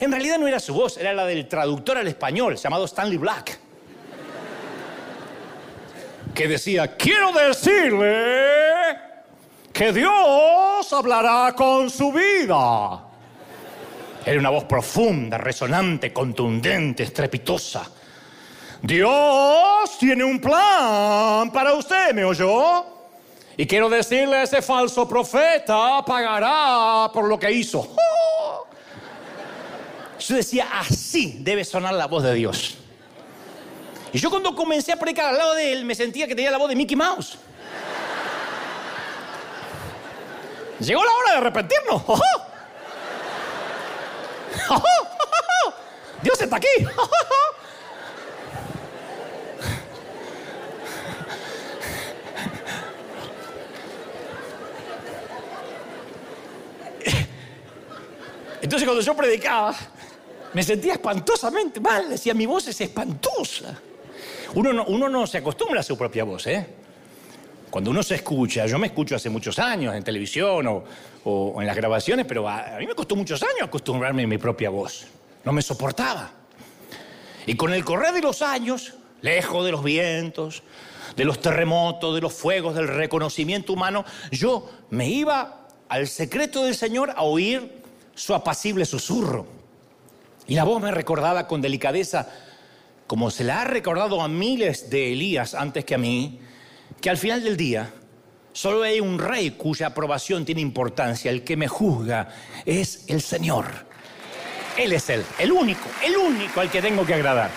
[0.00, 3.58] En realidad no era su voz, era la del traductor al español, llamado Stanley Black
[6.36, 8.98] que decía, quiero decirle
[9.72, 13.04] que Dios hablará con su vida.
[14.24, 17.90] Era una voz profunda, resonante, contundente, estrepitosa.
[18.82, 22.84] Dios tiene un plan para usted, ¿me oyó?
[23.56, 27.96] Y quiero decirle, ese falso profeta pagará por lo que hizo.
[30.26, 32.78] Yo decía, así debe sonar la voz de Dios.
[34.12, 36.58] Y yo cuando comencé a predicar al lado de él, me sentía que tenía la
[36.58, 37.38] voz de Mickey Mouse.
[40.80, 42.02] Llegó la hora de arrepentirnos.
[46.22, 46.66] Dios está aquí.
[58.62, 59.76] Entonces cuando yo predicaba,
[60.56, 62.08] me sentía espantosamente mal.
[62.08, 63.78] Decía, mi voz es espantosa.
[64.54, 66.66] Uno no, se acostumbra a su propia voz, ¿eh?
[67.68, 70.66] Cuando uno se escucha, yo me escucho hace muchos años en televisión
[71.26, 74.70] o, en las grabaciones, pero a, mí me costó muchos años acostumbrarme a mi propia
[74.70, 75.06] voz.
[75.44, 76.30] No me soportaba.
[77.44, 80.62] Y con el correr de los años, lejos de los vientos,
[81.16, 86.74] de los terremotos, de los fuegos, del reconocimiento humano, yo me iba al secreto del
[86.74, 87.82] Señor a oír
[88.14, 89.55] su apacible susurro.
[90.46, 92.28] Y la voz me recordaba con delicadeza
[93.06, 96.40] como se la ha recordado a miles de Elías antes que a mí,
[97.00, 97.92] que al final del día
[98.52, 101.30] solo hay un rey cuya aprobación tiene importancia.
[101.30, 102.28] El que me juzga
[102.64, 103.66] es el Señor.
[104.76, 107.50] Él es Él, el único, el único al que tengo que agradar.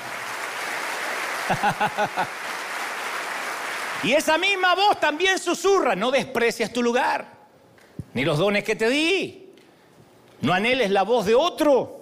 [4.04, 7.26] y esa misma voz también susurra, no desprecias tu lugar,
[8.14, 9.54] ni los dones que te di.
[10.42, 11.99] No anheles la voz de otro.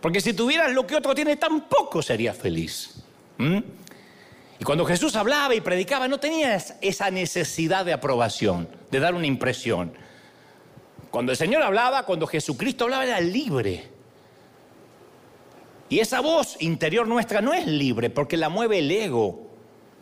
[0.00, 3.02] Porque si tuvieras lo que otro tiene, tampoco serías feliz.
[3.38, 9.26] Y cuando Jesús hablaba y predicaba, no tenías esa necesidad de aprobación, de dar una
[9.26, 9.92] impresión.
[11.10, 13.88] Cuando el Señor hablaba, cuando Jesucristo hablaba, era libre.
[15.88, 19.46] Y esa voz interior nuestra no es libre porque la mueve el ego.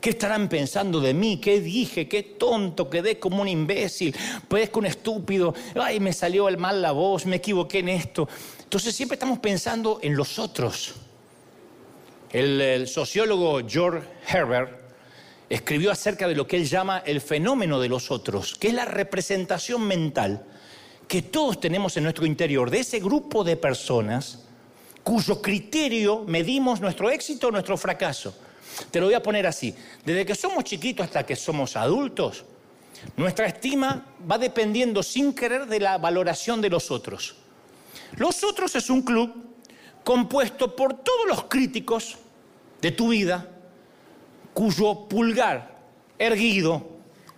[0.00, 1.40] ¿Qué estarán pensando de mí?
[1.40, 2.06] ¿Qué dije?
[2.08, 2.90] ¿Qué tonto?
[2.90, 4.14] Quedé como un imbécil,
[4.48, 5.54] que un estúpido.
[5.74, 8.28] Ay, me salió el mal la voz, me equivoqué en esto.
[8.66, 10.94] Entonces siempre estamos pensando en los otros.
[12.32, 14.80] El, el sociólogo George Herbert
[15.48, 18.84] escribió acerca de lo que él llama el fenómeno de los otros, que es la
[18.84, 20.44] representación mental
[21.06, 24.40] que todos tenemos en nuestro interior de ese grupo de personas
[25.04, 28.34] cuyo criterio medimos nuestro éxito o nuestro fracaso.
[28.90, 29.72] Te lo voy a poner así.
[30.04, 32.44] Desde que somos chiquitos hasta que somos adultos,
[33.16, 37.36] nuestra estima va dependiendo sin querer de la valoración de los otros.
[38.16, 39.32] Los otros es un club
[40.04, 42.16] compuesto por todos los críticos
[42.80, 43.48] de tu vida
[44.54, 45.76] cuyo pulgar
[46.18, 46.88] erguido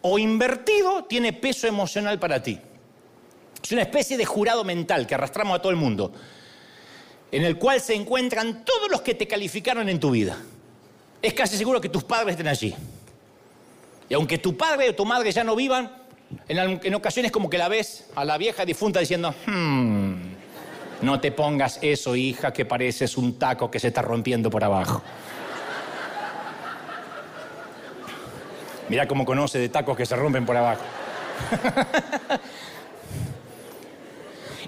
[0.03, 2.61] o invertido tiene peso emocional para ti.
[3.63, 6.13] Es una especie de jurado mental que arrastramos a todo el mundo
[7.31, 10.39] en el cual se encuentran todos los que te calificaron en tu vida.
[11.21, 12.75] Es casi seguro que tus padres estén allí.
[14.09, 15.93] Y aunque tu padre o tu madre ya no vivan,
[16.49, 20.13] en, ocasiones como que la ves a la vieja difunta diciendo, hmm,
[21.03, 25.03] no te pongas eso, hija, que pareces un taco que se está rompiendo por abajo.
[28.89, 30.83] Mira cómo conoce de tacos que se rompen por abajo.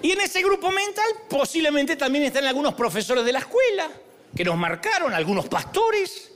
[0.03, 3.89] Y en ese grupo mental posiblemente también están algunos profesores de la escuela
[4.35, 6.33] que nos marcaron, algunos pastores,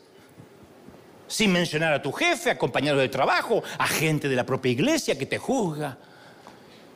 [1.27, 5.19] sin mencionar a tu jefe, a compañeros de trabajo, a gente de la propia iglesia
[5.19, 5.97] que te juzga.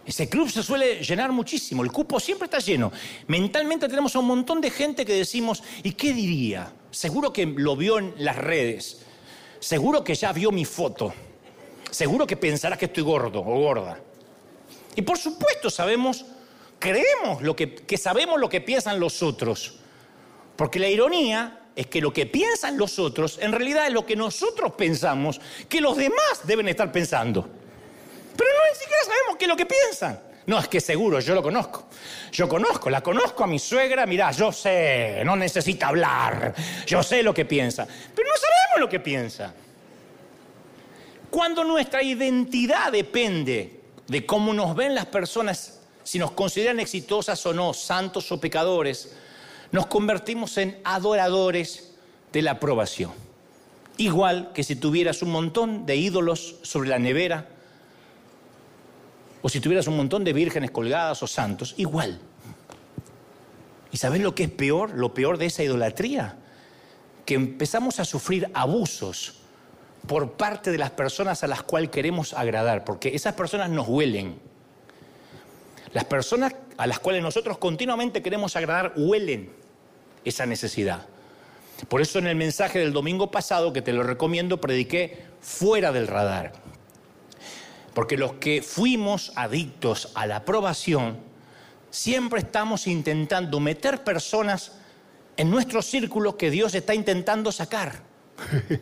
[0.09, 2.91] Ese club se suele llenar muchísimo, el cupo siempre está lleno.
[3.27, 6.73] Mentalmente tenemos un montón de gente que decimos, ¿y qué diría?
[6.91, 9.03] Seguro que lo vio en las redes,
[9.61, 11.13] seguro que ya vio mi foto,
[11.91, 14.01] seguro que pensará que estoy gordo o gorda.
[14.97, 16.25] Y por supuesto sabemos
[16.79, 19.75] creemos lo que sabemos lo que piensan los otros.
[20.57, 24.17] Porque la ironía es que lo que piensan los otros en realidad es lo que
[24.17, 27.47] nosotros pensamos que los demás deben estar pensando.
[28.39, 30.21] Pero no ni siquiera sabemos qué es lo que piensan.
[30.47, 31.89] No, es que seguro, yo lo conozco.
[32.31, 36.55] Yo conozco, la conozco a mi suegra, mirá, yo sé, no necesita hablar,
[36.87, 37.87] yo sé lo que piensa.
[37.87, 39.53] Pero no sabemos lo que piensa.
[41.31, 47.53] Cuando nuestra identidad depende de cómo nos ven las personas si nos consideran exitosas o
[47.53, 49.15] no, santos o pecadores,
[49.73, 51.93] nos convertimos en adoradores
[52.33, 53.13] de la aprobación.
[53.99, 57.49] Igual que si tuvieras un montón de ídolos sobre la nevera,
[59.43, 62.21] o si tuvieras un montón de vírgenes colgadas o santos, igual.
[63.93, 64.91] ¿Y sabes lo que es peor?
[64.95, 66.37] Lo peor de esa idolatría,
[67.25, 69.35] que empezamos a sufrir abusos
[70.07, 74.39] por parte de las personas a las cuales queremos agradar, porque esas personas nos huelen,
[75.93, 79.51] las personas a las cuales nosotros continuamente queremos agradar huelen
[80.25, 81.07] esa necesidad.
[81.89, 86.09] Por eso en el mensaje del domingo pasado, que te lo recomiendo, prediqué fuera del
[86.09, 86.53] radar.
[87.99, 91.19] Porque los que fuimos adictos a la aprobación,
[91.91, 94.71] siempre estamos intentando meter personas
[95.37, 98.05] en nuestro círculo que Dios está intentando sacar.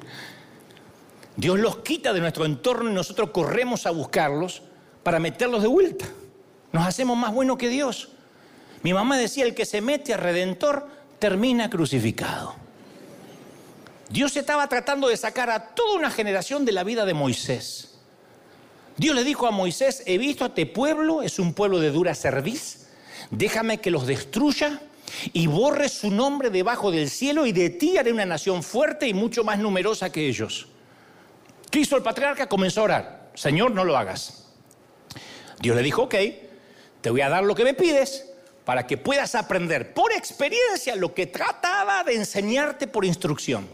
[1.38, 4.60] Dios los quita de nuestro entorno y nosotros corremos a buscarlos
[5.02, 6.04] para meterlos de vuelta.
[6.72, 8.10] Nos hacemos más buenos que Dios.
[8.82, 12.54] Mi mamá decía, el que se mete a redentor termina crucificado.
[14.10, 17.95] Dios estaba tratando de sacar a toda una generación de la vida de Moisés.
[18.96, 22.14] Dios le dijo a Moisés, he visto a este pueblo, es un pueblo de dura
[22.14, 22.86] cerviz,
[23.30, 24.80] déjame que los destruya
[25.32, 29.14] y borre su nombre debajo del cielo y de ti haré una nación fuerte y
[29.14, 30.68] mucho más numerosa que ellos.
[31.70, 32.48] ¿Qué hizo el patriarca?
[32.48, 34.48] Comenzó a orar, Señor, no lo hagas.
[35.60, 36.14] Dios le dijo, ok,
[37.00, 38.32] te voy a dar lo que me pides
[38.64, 43.68] para que puedas aprender por experiencia lo que trataba de enseñarte por instrucción.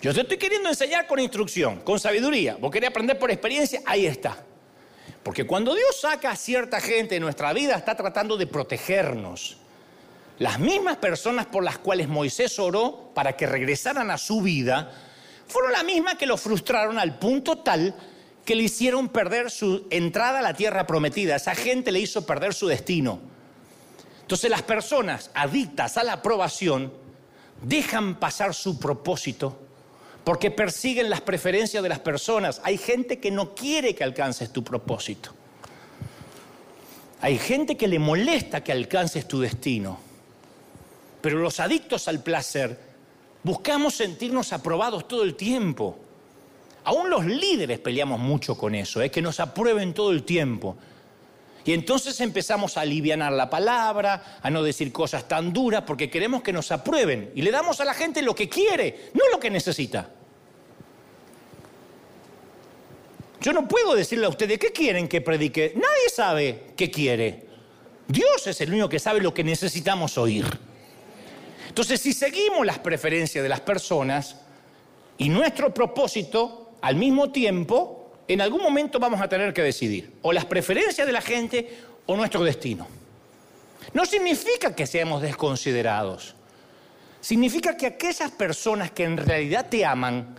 [0.00, 2.56] Yo te estoy queriendo enseñar con instrucción, con sabiduría.
[2.58, 4.44] Vos querés aprender por experiencia, ahí está.
[5.22, 9.58] Porque cuando Dios saca a cierta gente de nuestra vida, está tratando de protegernos.
[10.38, 14.90] Las mismas personas por las cuales Moisés oró para que regresaran a su vida,
[15.46, 17.94] fueron las mismas que lo frustraron al punto tal
[18.46, 21.36] que le hicieron perder su entrada a la tierra prometida.
[21.36, 23.20] Esa gente le hizo perder su destino.
[24.22, 26.90] Entonces las personas adictas a la aprobación
[27.62, 29.59] dejan pasar su propósito
[30.24, 32.60] porque persiguen las preferencias de las personas.
[32.64, 35.32] Hay gente que no quiere que alcances tu propósito.
[37.20, 39.98] Hay gente que le molesta que alcances tu destino.
[41.20, 42.78] Pero los adictos al placer
[43.42, 45.98] buscamos sentirnos aprobados todo el tiempo.
[46.84, 50.76] Aún los líderes peleamos mucho con eso, es que nos aprueben todo el tiempo.
[51.64, 56.42] Y entonces empezamos a aliviar la palabra, a no decir cosas tan duras, porque queremos
[56.42, 57.32] que nos aprueben.
[57.34, 60.10] Y le damos a la gente lo que quiere, no lo que necesita.
[63.40, 65.72] Yo no puedo decirle a ustedes qué quieren que predique.
[65.74, 67.46] Nadie sabe qué quiere.
[68.06, 70.46] Dios es el único que sabe lo que necesitamos oír.
[71.68, 74.36] Entonces, si seguimos las preferencias de las personas
[75.16, 77.99] y nuestro propósito, al mismo tiempo,
[78.32, 82.16] en algún momento vamos a tener que decidir o las preferencias de la gente o
[82.16, 82.86] nuestro destino.
[83.92, 86.36] No significa que seamos desconsiderados.
[87.20, 90.36] Significa que aquellas personas que en realidad te aman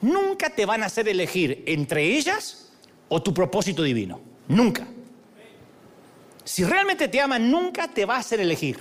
[0.00, 2.70] nunca te van a hacer elegir entre ellas
[3.08, 4.20] o tu propósito divino.
[4.48, 4.84] Nunca.
[6.42, 8.78] Si realmente te aman, nunca te va a hacer elegir.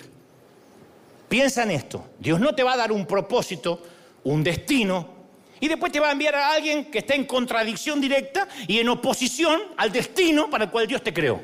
[1.29, 2.07] Piensa en esto.
[2.17, 3.83] Dios no te va a dar un propósito,
[4.23, 5.16] un destino,
[5.59, 8.89] y después te va a enviar a alguien que está en contradicción directa y en
[8.89, 11.41] oposición al destino para el cual Dios te creó.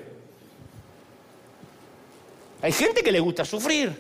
[2.62, 3.94] Hay gente que le gusta sufrir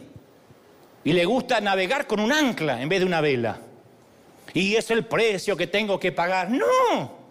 [1.03, 3.59] y le gusta navegar con un ancla en vez de una vela.
[4.53, 6.49] Y es el precio que tengo que pagar.
[6.49, 7.23] No.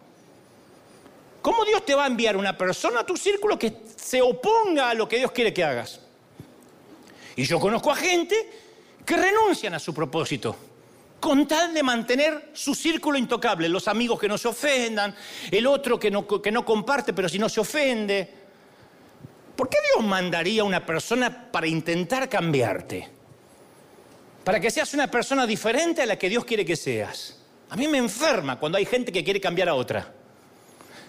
[1.41, 4.95] ¿Cómo Dios te va a enviar una persona a tu círculo que se oponga a
[4.95, 6.01] lo que Dios quiere que hagas?
[7.35, 8.51] Y yo conozco a gente
[9.05, 10.55] que renuncian a su propósito
[11.23, 15.15] con tal de mantener su círculo intocable, los amigos que no se ofendan,
[15.53, 18.29] el otro que no, comparte pero si no se ofende.
[19.55, 23.09] ¿Por qué Dios mandaría a una persona para intentar cambiarte?
[24.43, 27.39] Para que seas una persona diferente a la que Dios quiere que seas.
[27.71, 30.13] A mí me enferma cuando hay gente que quiere cambiar a otra.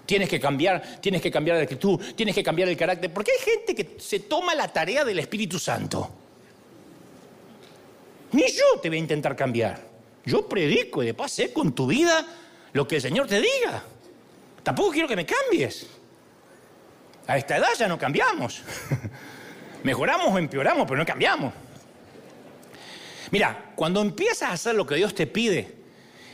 [0.05, 3.11] Tienes que cambiar, tienes que cambiar la actitud, tienes que cambiar el carácter.
[3.11, 6.07] Porque hay gente que se toma la tarea del Espíritu Santo.
[8.33, 9.92] Ni yo te voy a intentar cambiar.
[10.25, 12.25] Yo predico y de paz con tu vida
[12.71, 13.83] lo que el Señor te diga.
[14.63, 15.87] Tampoco quiero que me cambies.
[17.27, 18.61] A esta edad ya no cambiamos.
[19.83, 21.53] Mejoramos o empeoramos, pero no cambiamos.
[23.31, 25.75] Mira, cuando empiezas a hacer lo que Dios te pide,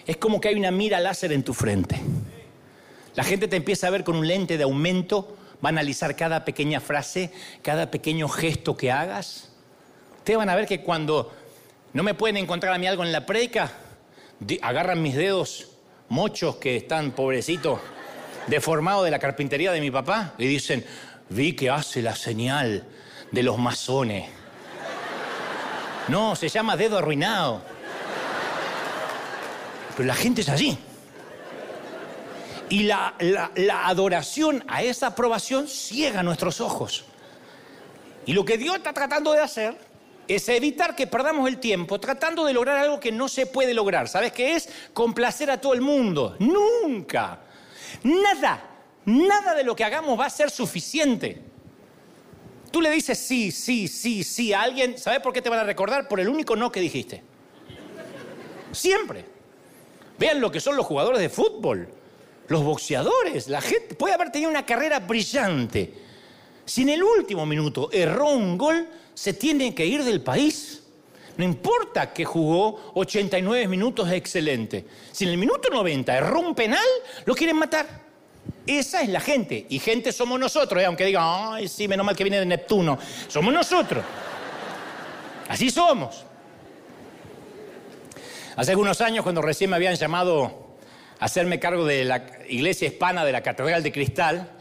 [0.06, 2.00] es como que hay una mira láser en tu frente.
[3.16, 6.46] La gente te empieza a ver con un lente de aumento, va a analizar cada
[6.46, 7.32] pequeña frase,
[7.62, 9.50] cada pequeño gesto que hagas.
[10.18, 11.34] Ustedes van a ver que cuando
[11.94, 13.72] no me pueden encontrar a mí algo en la predica.
[14.62, 15.70] Agarran mis dedos
[16.10, 17.80] mochos que están, pobrecitos,
[18.48, 20.86] deformados de la carpintería de mi papá y dicen,
[21.30, 22.84] vi que hace la señal
[23.32, 24.30] de los masones.
[26.08, 27.62] No, se llama dedo arruinado.
[29.96, 30.78] Pero la gente es allí.
[32.70, 37.06] Y la, la, adoración a esa aprobación ciega nuestros ojos.
[38.26, 39.89] Y lo que Dios está tratando de hacer
[40.30, 44.08] es evitar que perdamos el tiempo tratando de lograr algo que no se puede lograr.
[44.08, 44.70] ¿Sabes qué es?
[44.94, 46.36] Complacer a todo el mundo.
[46.38, 47.40] Nunca.
[48.04, 48.64] Nada,
[49.06, 51.42] nada de lo que hagamos va a ser suficiente.
[52.70, 55.64] Tú le dices sí, sí, sí, sí a alguien, ¿sabes por qué te van a
[55.64, 56.08] recordar?
[56.08, 57.24] Por el único no que dijiste.
[58.72, 59.26] Siempre.
[60.20, 61.90] Vean lo que son los jugadores de fútbol,
[62.50, 66.09] los boxeadores, la gente puede haber tenido una carrera brillante.
[66.70, 70.84] Si en el último minuto erró un gol, se tiene que ir del país.
[71.36, 74.86] No importa que jugó 89 minutos excelente.
[75.12, 76.86] Si en el minuto 90 erró un penal,
[77.26, 77.88] lo quieren matar.
[78.68, 79.66] Esa es la gente.
[79.68, 80.86] Y gente somos nosotros, ¿eh?
[80.86, 83.00] aunque digan, ay, sí, menos mal que viene de Neptuno.
[83.28, 84.06] Somos nosotros.
[85.48, 86.24] Así somos.
[88.56, 90.78] Hace algunos años, cuando recién me habían llamado
[91.18, 94.52] a hacerme cargo de la iglesia hispana de la Catedral de Cristal,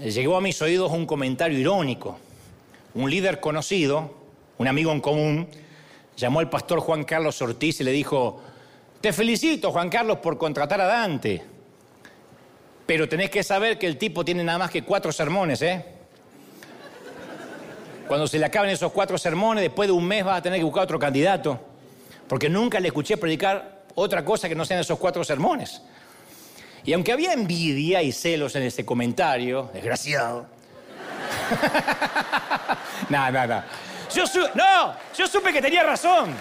[0.00, 2.18] llegó a mis oídos un comentario irónico
[2.96, 4.10] un líder conocido,
[4.56, 5.48] un amigo en común,
[6.16, 8.40] llamó al pastor Juan Carlos Ortiz y le dijo,
[9.02, 11.42] te felicito Juan Carlos por contratar a Dante,
[12.86, 15.84] pero tenés que saber que el tipo tiene nada más que cuatro sermones, ¿eh?
[18.08, 20.64] Cuando se le acaben esos cuatro sermones, después de un mes va a tener que
[20.64, 21.60] buscar otro candidato,
[22.28, 25.82] porque nunca le escuché predicar otra cosa que no sean esos cuatro sermones.
[26.86, 30.46] Y aunque había envidia y celos en ese comentario, desgraciado,
[33.08, 36.32] no, no, no, yo supe que tenía razón.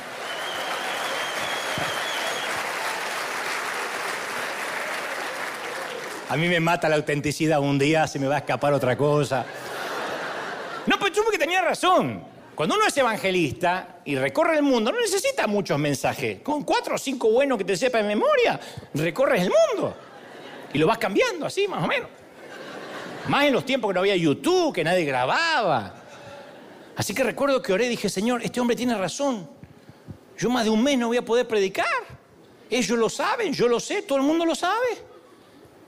[6.29, 7.59] A mí me mata la autenticidad.
[7.59, 9.45] Un día se me va a escapar otra cosa.
[10.85, 12.23] No, pero supe que tenía razón.
[12.55, 16.41] Cuando uno es evangelista y recorre el mundo, no necesita muchos mensajes.
[16.41, 18.59] Con cuatro o cinco buenos que te sepa en memoria,
[18.93, 19.95] recorres el mundo.
[20.75, 22.09] Y lo vas cambiando así, más o menos.
[23.29, 25.95] Más en los tiempos que no había YouTube, que nadie grababa.
[26.97, 29.49] Así que recuerdo que oré y dije, Señor, este hombre tiene razón.
[30.37, 31.85] Yo más de un mes no voy a poder predicar.
[32.69, 34.97] Ellos lo saben, yo lo sé, todo el mundo lo sabe.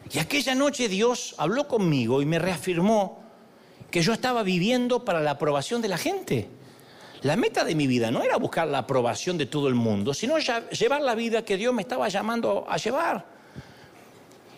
[0.10, 3.22] Y aquella noche Dios habló conmigo y me reafirmó
[3.92, 6.48] que yo estaba viviendo para la aprobación de la gente.
[7.24, 10.38] La meta de mi vida no era buscar la aprobación de todo el mundo, sino
[10.38, 13.37] llevar la vida que Dios me estaba llamando a llevar.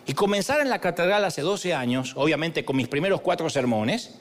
[0.09, 4.15] Y comenzar en la catedral hace 12 años, obviamente con mis primeros cuatro sermones,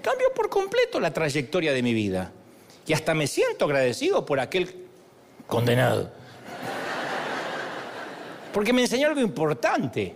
[0.00, 2.30] cambió por completo la trayectoria de mi vida.
[2.86, 4.86] Y hasta me siento agradecido por aquel
[5.48, 6.12] condenado.
[8.52, 10.14] Porque me enseñó algo importante.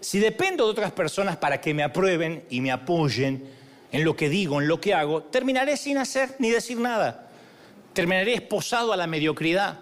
[0.00, 3.50] Si dependo de otras personas para que me aprueben y me apoyen
[3.92, 7.28] en lo que digo, en lo que hago, terminaré sin hacer ni decir nada.
[7.92, 9.80] Terminaré esposado a la mediocridad.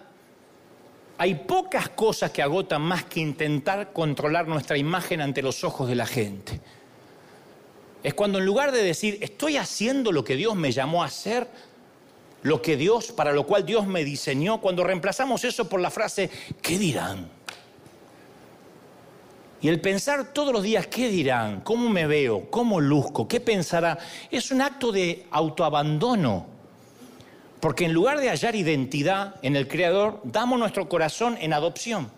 [1.17, 5.95] Hay pocas cosas que agotan más que intentar controlar nuestra imagen ante los ojos de
[5.95, 6.61] la gente.
[8.03, 11.49] Es cuando en lugar de decir, estoy haciendo lo que Dios me llamó a hacer,
[12.43, 16.29] lo que Dios, para lo cual Dios me diseñó, cuando reemplazamos eso por la frase,
[16.61, 17.31] ¿qué dirán?
[19.63, 21.63] Y el pensar todos los días, ¿qué dirán?
[21.63, 22.51] ¿Cómo me veo?
[22.51, 23.27] ¿Cómo luzco?
[23.27, 23.99] ¿Qué pensará?
[24.31, 26.54] Es un acto de autoabandono.
[27.65, 32.11] Porque en lugar de hallar identidad en el Creador, damos nuestro corazón en adopción.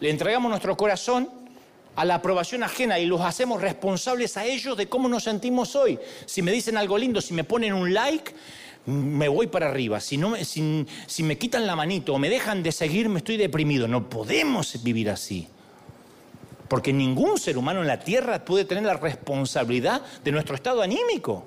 [0.00, 1.30] Le entregamos nuestro corazón
[1.94, 6.00] a la aprobación ajena y los hacemos responsables a ellos de cómo nos sentimos hoy.
[6.26, 8.34] Si me dicen algo lindo, si me ponen un like,
[8.86, 10.00] me voy para arriba.
[10.00, 13.86] Si, no, si, me quitan la manito o me dejan de seguir, me estoy deprimido.
[13.86, 15.46] No podemos vivir así.
[16.66, 21.46] Porque ningún ser humano en la tierra puede tener la responsabilidad de nuestro estado anímico.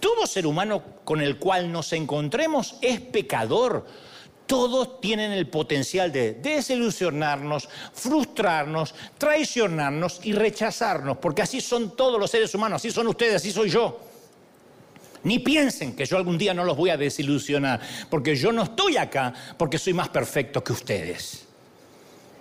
[0.00, 3.86] Todo ser humano con el cual nos encontremos es pecador.
[4.46, 12.30] Todos tienen el potencial de desilusionarnos, frustrarnos, traicionarnos y rechazarnos, porque así son todos los
[12.30, 14.00] seres humanos, así son ustedes, así soy yo.
[15.24, 18.96] Ni piensen que yo algún día no los voy a desilusionar, porque yo no estoy
[18.96, 21.44] acá porque soy más perfecto que ustedes.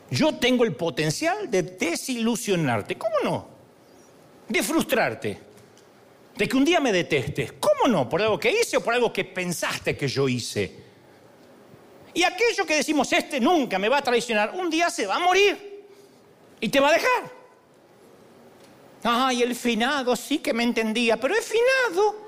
[0.09, 3.47] Yo tengo el potencial de desilusionarte, ¿cómo no?
[4.47, 5.46] De frustrarte,
[6.37, 8.07] de que un día me detestes, ¿cómo no?
[8.07, 10.87] ¿Por algo que hice o por algo que pensaste que yo hice?
[12.13, 15.19] Y aquello que decimos, este nunca me va a traicionar, un día se va a
[15.19, 15.85] morir
[16.59, 17.37] y te va a dejar.
[19.03, 22.27] Ay, el finado sí que me entendía, pero es finado.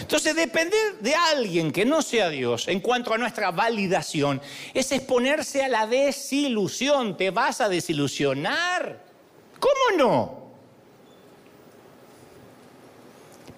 [0.00, 4.42] Entonces, depender de alguien que no sea Dios en cuanto a nuestra validación
[4.74, 7.16] es exponerse a la desilusión.
[7.16, 9.00] Te vas a desilusionar.
[9.60, 10.41] ¿Cómo no?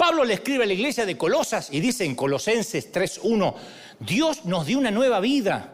[0.06, 3.54] Pablo le escribe a la iglesia de Colosas y dice en Colosenses 3.1,
[4.00, 5.72] Dios nos dio una nueva vida,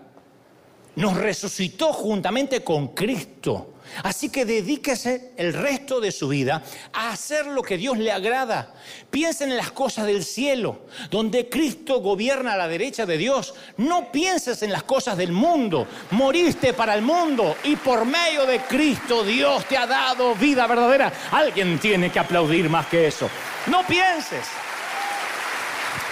[0.94, 6.62] nos resucitó juntamente con Cristo Así que dedíquese el resto de su vida
[6.92, 8.74] a hacer lo que Dios le agrada.
[9.10, 13.54] Piensen en las cosas del cielo, donde Cristo gobierna a la derecha de Dios.
[13.76, 15.86] No pienses en las cosas del mundo.
[16.12, 21.12] Moriste para el mundo y por medio de Cristo Dios te ha dado vida verdadera.
[21.30, 23.28] Alguien tiene que aplaudir más que eso.
[23.66, 24.46] No pienses.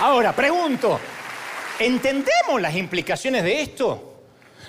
[0.00, 1.00] Ahora, pregunto,
[1.78, 4.07] ¿entendemos las implicaciones de esto?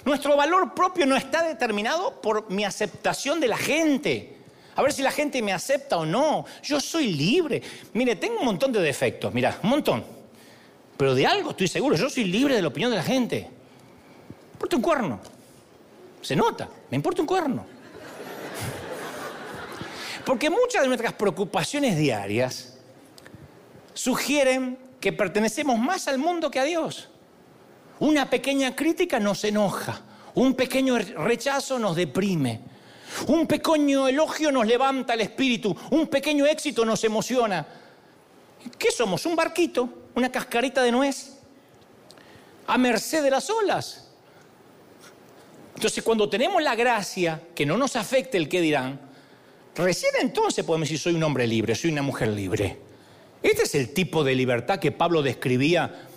[0.06, 4.38] Nuestro valor propio no está determinado por mi aceptación de la gente.
[4.76, 6.46] A ver si la gente me acepta o no.
[6.64, 7.62] Yo soy libre.
[7.94, 10.04] Mire, tengo un montón de defectos, mira, un montón.
[10.96, 13.42] Pero de algo estoy seguro, yo soy libre de la opinión de la gente.
[13.42, 15.20] Me importa un cuerno.
[16.22, 17.66] Se nota, me importa un cuerno.
[20.26, 22.78] Porque muchas de nuestras preocupaciones diarias
[23.94, 27.10] sugieren que pertenecemos más al mundo que a Dios.
[28.00, 30.02] Una pequeña crítica nos enoja,
[30.36, 32.62] un pequeño rechazo nos deprime,
[33.28, 37.66] un pequeño elogio nos levanta el espíritu, un pequeño éxito nos emociona.
[38.78, 39.26] ¿Qué somos?
[39.26, 40.08] ¿Un barquito?
[40.16, 41.40] ¿Una cascarita de nuez?
[42.68, 44.10] A merced de las olas.
[45.76, 49.00] Entonces, cuando tenemos la gracia, que no nos afecte el que dirán,
[49.76, 52.78] recién entonces podemos decir, soy un hombre libre, soy una mujer libre.
[53.42, 56.09] Este es el tipo de libertad que Pablo describía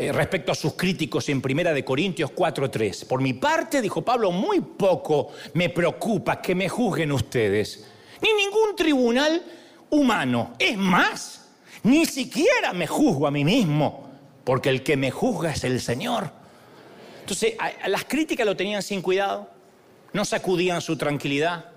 [0.00, 3.04] eh, respecto a sus críticos en Primera de Corintios 4:3.
[3.04, 7.84] Por mi parte, dijo Pablo, muy poco me preocupa que me juzguen ustedes,
[8.22, 9.42] ni ningún tribunal
[9.90, 10.54] humano.
[10.56, 11.48] Es más,
[11.82, 14.08] ni siquiera me juzgo a mí mismo,
[14.44, 16.30] porque el que me juzga es el Señor.
[17.22, 17.54] Entonces,
[17.88, 19.50] las críticas lo tenían sin cuidado,
[20.12, 21.72] no sacudían su tranquilidad,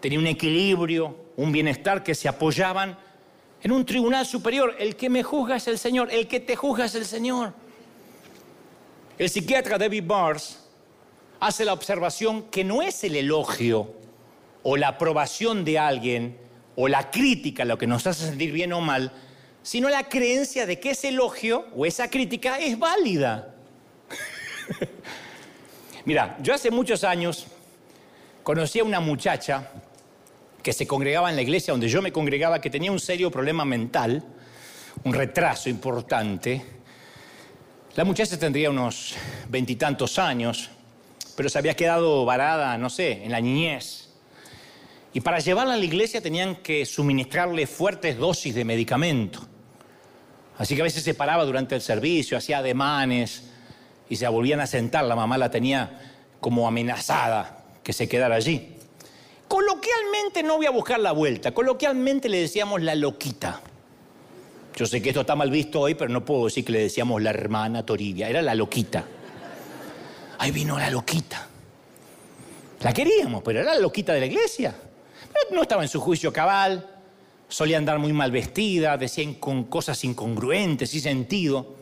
[0.00, 2.98] tenía un equilibrio, un bienestar que se apoyaban
[3.62, 4.74] en un tribunal superior.
[4.78, 7.52] El que me juzga es el Señor, el que te juzga es el Señor.
[9.18, 10.60] El psiquiatra David Bars
[11.40, 13.94] hace la observación que no es el elogio
[14.62, 16.36] o la aprobación de alguien
[16.76, 19.12] o la crítica lo que nos hace sentir bien o mal,
[19.62, 23.54] sino la creencia de que ese elogio o esa crítica es válida.
[26.04, 27.46] Mira, yo hace muchos años
[28.42, 29.70] conocí a una muchacha
[30.66, 33.64] que se congregaba en la iglesia donde yo me congregaba que tenía un serio problema
[33.64, 34.20] mental,
[35.04, 36.60] un retraso importante.
[37.94, 39.14] La muchacha tendría unos
[39.48, 40.70] veintitantos años,
[41.36, 44.08] pero se había quedado varada, no sé, en la niñez.
[45.14, 49.46] Y para llevarla a la iglesia tenían que suministrarle fuertes dosis de medicamento.
[50.58, 53.44] Así que a veces se paraba durante el servicio, hacía ademanes
[54.10, 55.04] y se volvían a sentar.
[55.04, 58.75] La mamá la tenía como amenazada que se quedara allí.
[59.48, 63.60] Coloquialmente no voy a buscar la vuelta, coloquialmente le decíamos la loquita.
[64.74, 67.22] Yo sé que esto está mal visto hoy, pero no puedo decir que le decíamos
[67.22, 69.04] la hermana Toribia, era la loquita.
[70.38, 71.48] Ahí vino la loquita.
[72.80, 74.74] La queríamos, pero era la loquita de la iglesia.
[75.52, 76.86] no estaba en su juicio cabal,
[77.48, 81.74] solía andar muy mal vestida, decía con cosas incongruentes y sentido.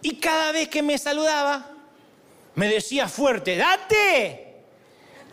[0.00, 1.70] Y cada vez que me saludaba,
[2.54, 4.51] me decía fuerte, date,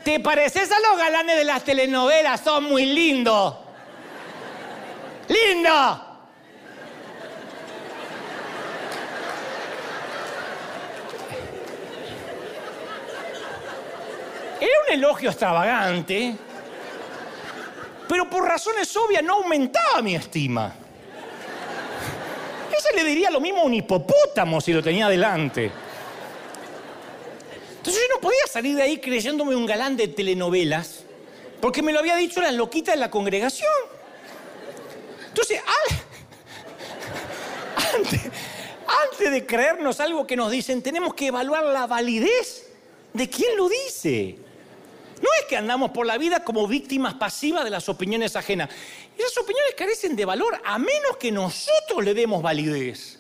[0.04, 3.56] te pareces a los galanes de las telenovelas, son muy lindos.
[5.28, 6.06] ¡Lindo!
[14.60, 16.36] Era un elogio extravagante
[18.10, 20.74] pero por razones obvias no aumentaba mi estima.
[22.76, 25.72] Ese le diría lo mismo a un hipopótamo si lo tenía delante.
[27.80, 31.06] Entonces yo no podía salir de ahí creyéndome un galán de telenovelas,
[31.62, 33.72] porque me lo había dicho la loquita de la congregación.
[35.30, 35.62] Entonces,
[37.96, 38.20] antes,
[39.12, 42.68] antes de creernos algo que nos dicen, tenemos que evaluar la validez
[43.14, 44.36] de quién lo dice.
[45.22, 48.70] No es que andamos por la vida como víctimas pasivas de las opiniones ajenas.
[49.18, 53.20] Esas opiniones carecen de valor a menos que nosotros le demos validez.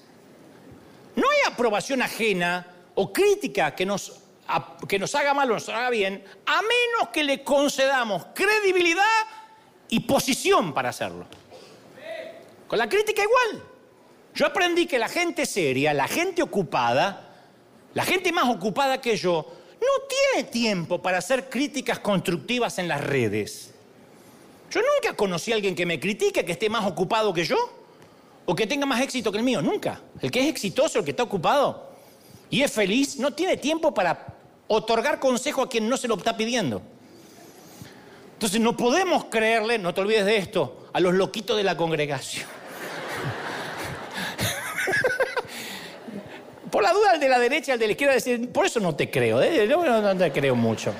[1.15, 4.19] No hay aprobación ajena o crítica que nos,
[4.87, 9.03] que nos haga mal o nos haga bien, a menos que le concedamos credibilidad
[9.89, 11.25] y posición para hacerlo.
[12.67, 13.63] Con la crítica igual.
[14.35, 17.29] Yo aprendí que la gente seria, la gente ocupada,
[17.93, 19.45] la gente más ocupada que yo,
[19.81, 23.73] no tiene tiempo para hacer críticas constructivas en las redes.
[24.69, 27.57] Yo nunca conocí a alguien que me critique, que esté más ocupado que yo,
[28.45, 30.01] o que tenga más éxito que el mío, nunca.
[30.21, 31.89] El que es exitoso, el que está ocupado
[32.49, 34.38] y es feliz, no tiene tiempo para
[34.69, 36.81] otorgar consejo a quien no se lo está pidiendo.
[38.33, 42.47] Entonces no podemos creerle, no te olvides de esto, a los loquitos de la congregación.
[46.71, 48.95] Por la duda, el de la derecha, el de la izquierda, decir, por eso no
[48.95, 49.67] te creo, ¿eh?
[49.67, 50.93] yo no, te creo mucho.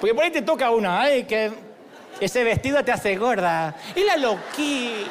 [0.00, 1.52] Porque por ahí te toca una, ay, que
[2.20, 3.76] ese vestido te hace gorda.
[3.94, 5.10] Y la loquita.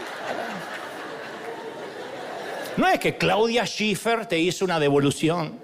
[2.78, 5.59] No es que Claudia Schiffer te hizo una devolución.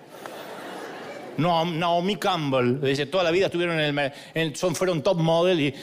[1.38, 5.74] No, Naomi Campbell, dice, toda la vida estuvieron en el, son, fueron top model y...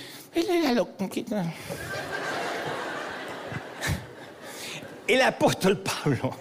[5.06, 6.34] El apóstol Pablo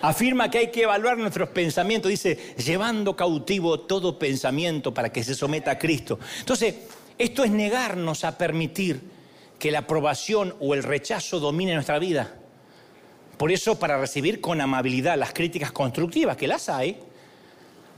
[0.00, 5.34] afirma que hay que evaluar nuestros pensamientos, dice, llevando cautivo todo pensamiento para que se
[5.34, 6.18] someta a Cristo.
[6.38, 6.74] Entonces,
[7.18, 9.02] esto es negarnos a permitir
[9.58, 12.34] que la aprobación o el rechazo domine nuestra vida.
[13.36, 16.98] Por eso, para recibir con amabilidad las críticas constructivas, que las hay,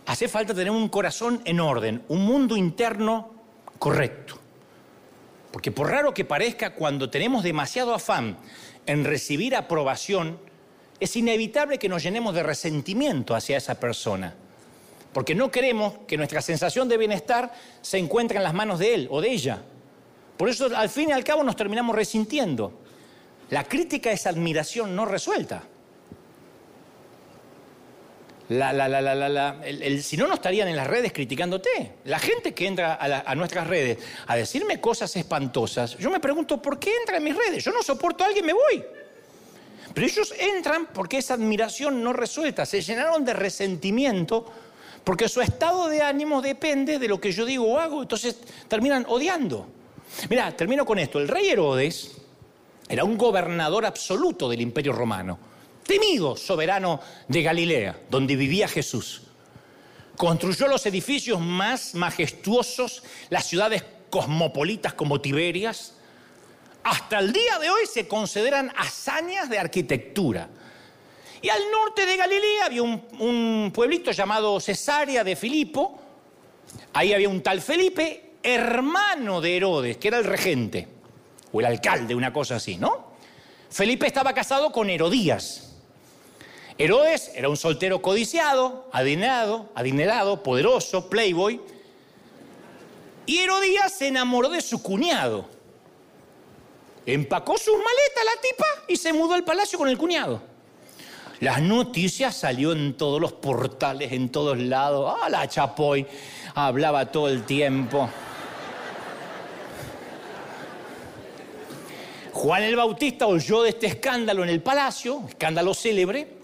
[0.08, 3.30] hace falta tener un corazón en orden, un mundo interno
[3.78, 4.38] correcto.
[5.52, 8.38] Porque por raro que parezca, cuando tenemos demasiado afán
[8.86, 10.38] en recibir aprobación,
[10.98, 14.34] es inevitable que nos llenemos de resentimiento hacia esa persona,
[15.12, 17.52] porque no queremos que nuestra sensación de bienestar
[17.82, 19.60] se encuentre en las manos de él o de ella.
[20.38, 22.80] Por eso al fin y al cabo nos terminamos resintiendo.
[23.50, 25.64] La crítica es admiración no resuelta.
[28.48, 31.92] Si no, no estarían en las redes criticándote.
[32.04, 36.60] La gente que entra a, a, nuestras redes a decirme cosas espantosas, yo me pregunto,
[36.60, 37.64] ¿por qué entra en mis redes?
[37.64, 38.84] Yo no soporto a alguien, me voy.
[39.92, 44.46] Pero ellos entran porque esa admiración no resuelta, se llenaron de resentimiento
[45.04, 48.36] porque su estado de ánimo depende de lo que yo digo o hago, entonces
[48.68, 49.66] terminan odiando.
[50.28, 51.18] Mira, termino con esto.
[51.18, 52.12] El rey Herodes
[52.88, 55.38] era un gobernador absoluto del imperio romano,
[55.88, 59.22] temido soberano de Galilea, donde vivía Jesús.
[60.16, 65.94] Construyó los edificios más majestuosos, las ciudades cosmopolitas como Tiberias,
[66.84, 70.48] hasta el día de hoy se consideran hazañas de arquitectura.
[71.40, 76.00] Y al norte de Galilea había un, pueblito llamado Cesarea de Filipo.
[76.92, 80.88] Ahí había un tal Felipe, hermano de Herodes, que era el regente,
[81.52, 83.08] o el alcalde, una cosa así, ¿no?
[83.70, 85.67] Felipe estaba casado con Herodías.
[86.78, 91.60] Herodes era un soltero codiciado, adinerado, adinerado, poderoso, playboy.
[93.26, 95.46] Y Herodías se enamoró de su cuñado.
[97.04, 100.40] Empacó sus maletas la tipa y se mudó al palacio con el cuñado.
[101.40, 105.16] Las noticias salió en todos los portales, en todos lados.
[105.20, 106.06] Ah, la Chapoy
[106.54, 108.08] hablaba todo el tiempo.
[112.32, 116.37] Juan el Bautista oyó de este escándalo en el palacio, escándalo célebre.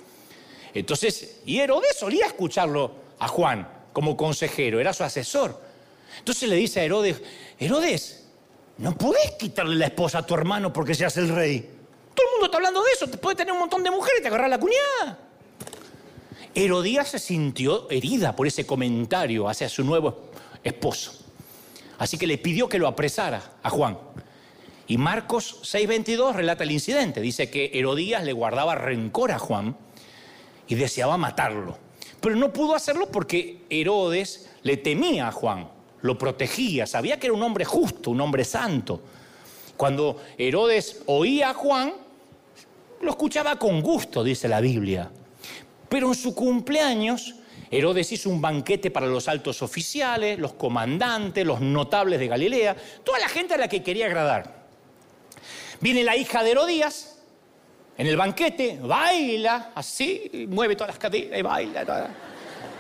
[0.75, 5.61] Entonces, y Herodes solía escucharlo a Juan como consejero, era su asesor.
[6.19, 7.23] Entonces le dice a Herodes,
[7.59, 8.25] Herodes,
[8.79, 11.61] no podés quitarle la esposa a tu hermano porque seas el rey.
[12.15, 14.23] Todo el mundo está hablando de eso, te puede tener un montón de mujeres y
[14.23, 15.19] te agarrar la cuñada.
[16.55, 20.31] Herodías se sintió herida por ese comentario hacia su nuevo
[20.63, 21.13] esposo.
[21.99, 23.99] Así que le pidió que lo apresara a Juan.
[24.87, 27.21] Y Marcos 6:22 relata el incidente.
[27.21, 29.77] Dice que Herodías le guardaba rencor a Juan
[30.69, 31.79] y deseaba matarlo.
[32.21, 35.69] Pero no pudo hacerlo porque Herodes le temía a Juan,
[36.03, 39.03] lo protegía, sabía que era un hombre justo, un hombre santo.
[39.77, 41.93] Cuando Herodes oía a Juan,
[43.01, 45.11] lo escuchaba con gusto, dice la Biblia.
[45.89, 47.35] Pero en su cumpleaños,
[47.71, 53.19] Herodes hizo un banquete para los altos oficiales, los comandantes, los notables de Galilea, toda
[53.19, 54.65] la gente a la que quería agradar.
[55.81, 57.14] Viene la hija de Herodías
[57.97, 62.11] en el banquete, baila así, mueve todas las caderas y baila.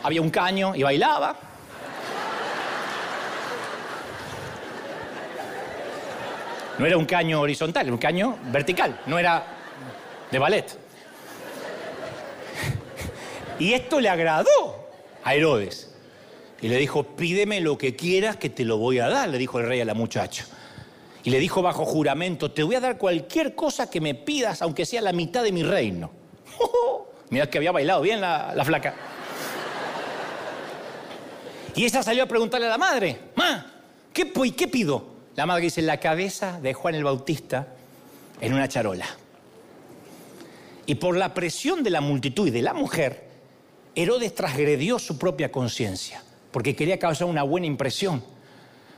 [0.02, 1.36] Había un caño y bailaba.
[6.78, 9.44] No era un caño horizontal, era un caño vertical, no era
[10.30, 10.78] de ballet.
[13.60, 14.88] Y esto le agradó
[15.22, 15.92] a Herodes.
[16.60, 19.60] Y le dijo, pídeme lo que quieras que te lo voy a dar, le dijo
[19.60, 20.46] el rey a la muchacha.
[21.24, 24.84] Y le dijo bajo juramento, te voy a dar cualquier cosa que me pidas, aunque
[24.84, 26.10] sea la mitad de mi reino.
[27.30, 28.94] Mira que había bailado bien la, flaca.
[31.74, 33.66] Y esa salió a preguntarle a la madre, Ma,
[34.12, 35.14] ¿qué, ¿qué pido?
[35.34, 37.68] La madre dice, la cabeza de Juan el Bautista
[38.40, 39.06] en una charola.
[40.86, 43.24] Y por la presión de la multitud y de la mujer,
[43.94, 46.22] Herodes transgredió su propia conciencia,
[46.52, 48.22] porque quería causar una buena impresión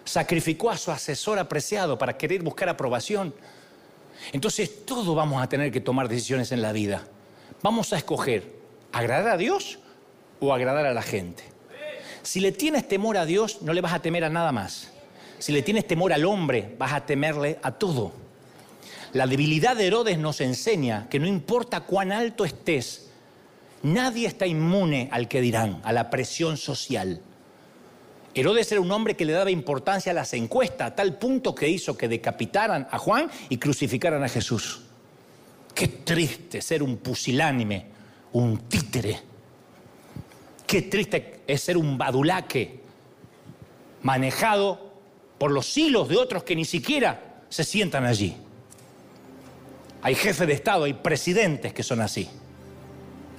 [0.06, 3.34] sacrificó a su asesor apreciado para querer buscar aprobación.
[4.32, 7.06] Entonces todos vamos a tener que tomar decisiones en la vida.
[7.62, 8.54] Vamos a escoger
[8.92, 9.78] agradar a Dios
[10.40, 11.44] o agradar a la gente.
[12.22, 14.92] Si le tienes temor a Dios, no le vas a temer a nada más.
[15.38, 18.12] Si le tienes temor al hombre, vas a temerle a todo.
[19.12, 23.10] La debilidad de Herodes nos enseña que no importa cuán alto estés,
[23.82, 27.20] nadie está inmune al que dirán, a la presión social.
[28.38, 31.70] Herodes era un hombre que le daba importancia a las encuestas, a tal punto que
[31.70, 34.82] hizo que decapitaran a Juan y crucificaran a Jesús.
[35.74, 37.86] Qué triste ser un pusilánime,
[38.32, 39.22] un títere.
[40.66, 42.80] Qué triste es ser un badulaque,
[44.02, 44.92] manejado
[45.38, 48.36] por los hilos de otros que ni siquiera se sientan allí.
[50.02, 52.28] Hay jefes de Estado, hay presidentes que son así,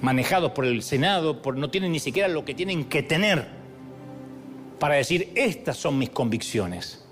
[0.00, 3.58] manejados por el Senado, por, no tienen ni siquiera lo que tienen que tener
[4.78, 7.04] para decir, estas son mis convicciones.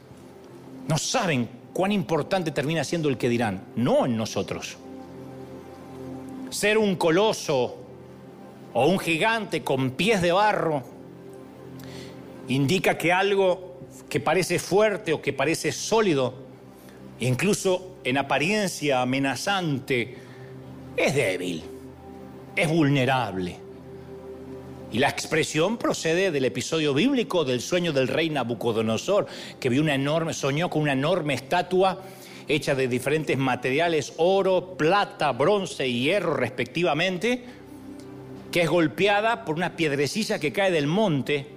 [0.88, 4.76] No saben cuán importante termina siendo el que dirán, no en nosotros.
[6.50, 7.76] Ser un coloso
[8.72, 10.82] o un gigante con pies de barro
[12.48, 16.34] indica que algo que parece fuerte o que parece sólido,
[17.18, 20.16] incluso en apariencia amenazante,
[20.96, 21.64] es débil,
[22.54, 23.65] es vulnerable.
[24.92, 29.26] Y la expresión procede del episodio bíblico del sueño del rey Nabucodonosor,
[29.58, 32.02] que vio una enorme, soñó con una enorme estatua
[32.48, 37.44] hecha de diferentes materiales, oro, plata, bronce y hierro respectivamente,
[38.52, 41.56] que es golpeada por una piedrecilla que cae del monte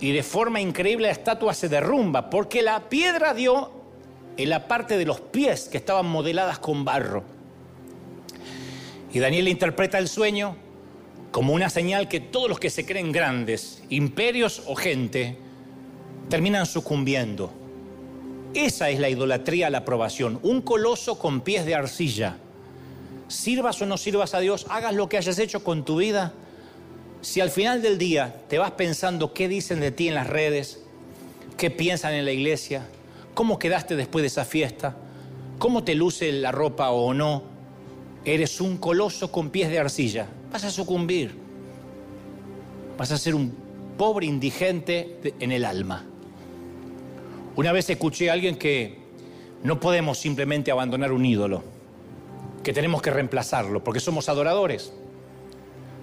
[0.00, 3.70] y de forma increíble la estatua se derrumba porque la piedra dio
[4.36, 7.22] en la parte de los pies que estaban modeladas con barro.
[9.12, 10.56] Y Daniel interpreta el sueño
[11.34, 15.36] como una señal que todos los que se creen grandes, imperios o gente,
[16.30, 17.52] terminan sucumbiendo.
[18.54, 22.36] Esa es la idolatría a la aprobación, un coloso con pies de arcilla.
[23.26, 26.34] Sirvas o no sirvas a Dios, hagas lo que hayas hecho con tu vida.
[27.20, 30.84] Si al final del día te vas pensando qué dicen de ti en las redes,
[31.56, 32.86] qué piensan en la iglesia,
[33.34, 34.94] cómo quedaste después de esa fiesta,
[35.58, 37.53] cómo te luce la ropa o no,
[38.24, 41.34] eres un coloso con pies de arcilla vas a sucumbir.
[42.96, 43.52] Vas a ser un
[43.98, 46.04] pobre indigente en el alma.
[47.56, 48.96] Una vez escuché a alguien que
[49.64, 51.64] no podemos simplemente abandonar un ídolo,
[52.62, 54.92] que tenemos que reemplazarlo, porque somos adoradores.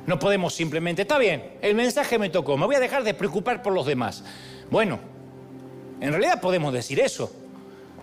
[0.06, 3.64] No podemos simplemente, está bien, el mensaje me tocó, me voy a dejar de preocupar
[3.64, 4.26] por los demás.
[4.70, 5.00] Bueno,
[6.02, 7.32] En realidad podemos decir eso,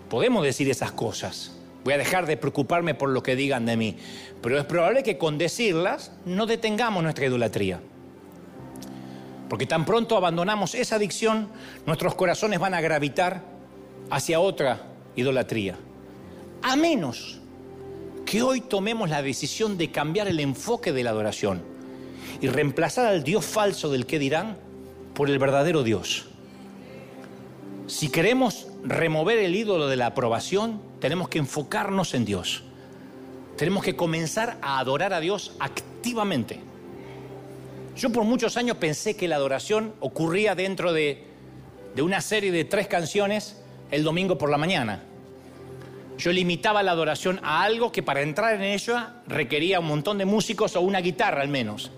[0.09, 1.51] podemos decir esas cosas.
[1.83, 3.97] Voy a dejar de preocuparme por lo que digan de mí.
[4.41, 7.79] Pero es probable que con decirlas no detengamos nuestra idolatría.
[9.49, 11.49] Porque tan pronto abandonamos esa adicción,
[11.85, 13.43] nuestros corazones van a gravitar
[14.09, 14.83] hacia otra
[15.15, 15.75] idolatría.
[16.61, 17.39] A menos
[18.25, 21.63] que hoy tomemos la decisión de cambiar el enfoque de la adoración
[22.41, 24.57] y reemplazar al Dios falso del que dirán
[25.15, 26.27] por el verdadero Dios.
[27.87, 32.63] Si queremos remover el ídolo de la aprobación, tenemos que enfocarnos en Dios.
[33.57, 36.59] Tenemos que comenzar a adorar a Dios activamente.
[37.95, 41.25] Yo por muchos años pensé que la adoración ocurría dentro de,
[41.95, 43.57] de una serie de tres canciones
[43.91, 45.03] el domingo por la mañana.
[46.17, 50.25] Yo limitaba la adoración a algo que para entrar en ella requería un montón de
[50.25, 51.91] músicos o una guitarra al menos.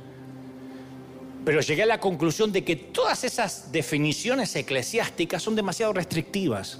[1.43, 6.79] Pero llegué a la conclusión de que todas esas definiciones eclesiásticas son demasiado restrictivas.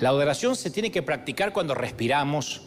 [0.00, 2.62] La adoración se tiene que practicar cuando respiramos,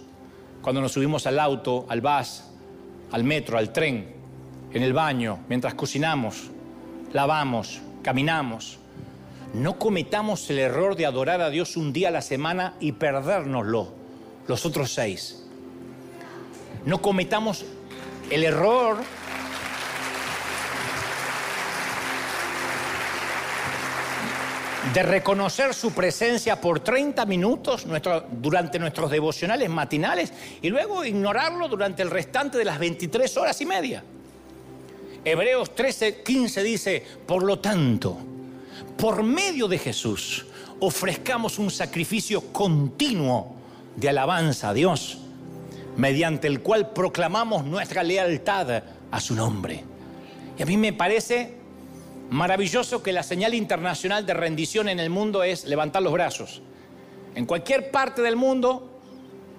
[0.61, 2.43] cuando nos subimos al auto, al bus,
[3.11, 4.13] al metro, al tren,
[4.71, 6.51] en el baño, mientras cocinamos,
[7.11, 8.77] lavamos, caminamos.
[9.55, 13.93] No cometamos el error de adorar a Dios un día a la semana y perdérnoslo
[14.47, 15.43] los otros seis.
[16.85, 17.65] No cometamos
[18.29, 18.97] el error
[24.91, 27.85] de reconocer su presencia por 30 minutos
[28.31, 33.65] durante nuestros devocionales matinales y luego ignorarlo durante el restante de las 23 horas y
[33.65, 34.03] media.
[35.23, 38.17] Hebreos 13, 15 dice, por lo tanto,
[38.97, 40.45] por medio de Jesús,
[40.81, 43.55] ofrezcamos un sacrificio continuo
[43.95, 45.19] de alabanza a Dios,
[45.95, 49.83] mediante el cual proclamamos nuestra lealtad a su nombre.
[50.57, 51.62] Y a mí me parece
[52.33, 56.61] maravilloso que la señal internacional de rendición en el mundo es levantar los brazos.
[57.35, 58.99] En cualquier parte del mundo,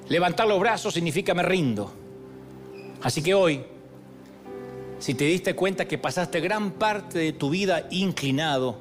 [0.08, 1.92] levantar los brazos significa me rindo.
[3.02, 3.64] Así que hoy
[5.04, 8.78] si te diste cuenta que pasaste gran parte de tu vida inclinado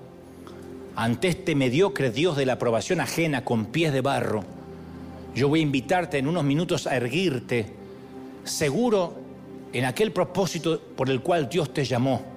[0.95, 4.45] ante este mediocre Dios de la aprobación ajena con pies de barro,
[5.35, 7.73] yo voy a invitarte en unos minutos a erguirte,
[8.45, 9.15] seguro
[9.73, 12.32] en aquel propósito por el cual Dios te llamó.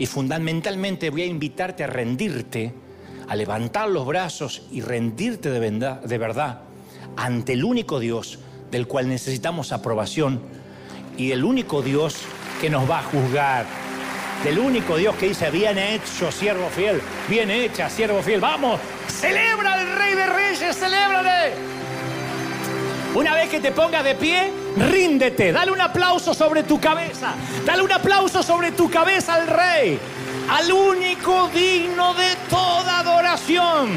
[0.00, 2.72] Y fundamentalmente voy a invitarte a rendirte,
[3.28, 6.60] a levantar los brazos y rendirte de verdad,
[7.18, 8.38] ante el único Dios
[8.70, 10.40] del cual necesitamos aprobación
[11.18, 12.16] y el único Dios
[12.62, 13.66] que nos va a juzgar.
[14.42, 16.98] Del único Dios que dice, bien hecho, siervo fiel,
[17.28, 18.40] bien hecha, siervo fiel.
[18.40, 21.52] Vamos, celebra al Rey de Reyes, celébrale.
[23.14, 27.82] Una vez que te pongas de pie, ríndete, dale un aplauso sobre tu cabeza, dale
[27.82, 29.98] un aplauso sobre tu cabeza al Rey,
[30.50, 33.90] al único digno de toda adoración,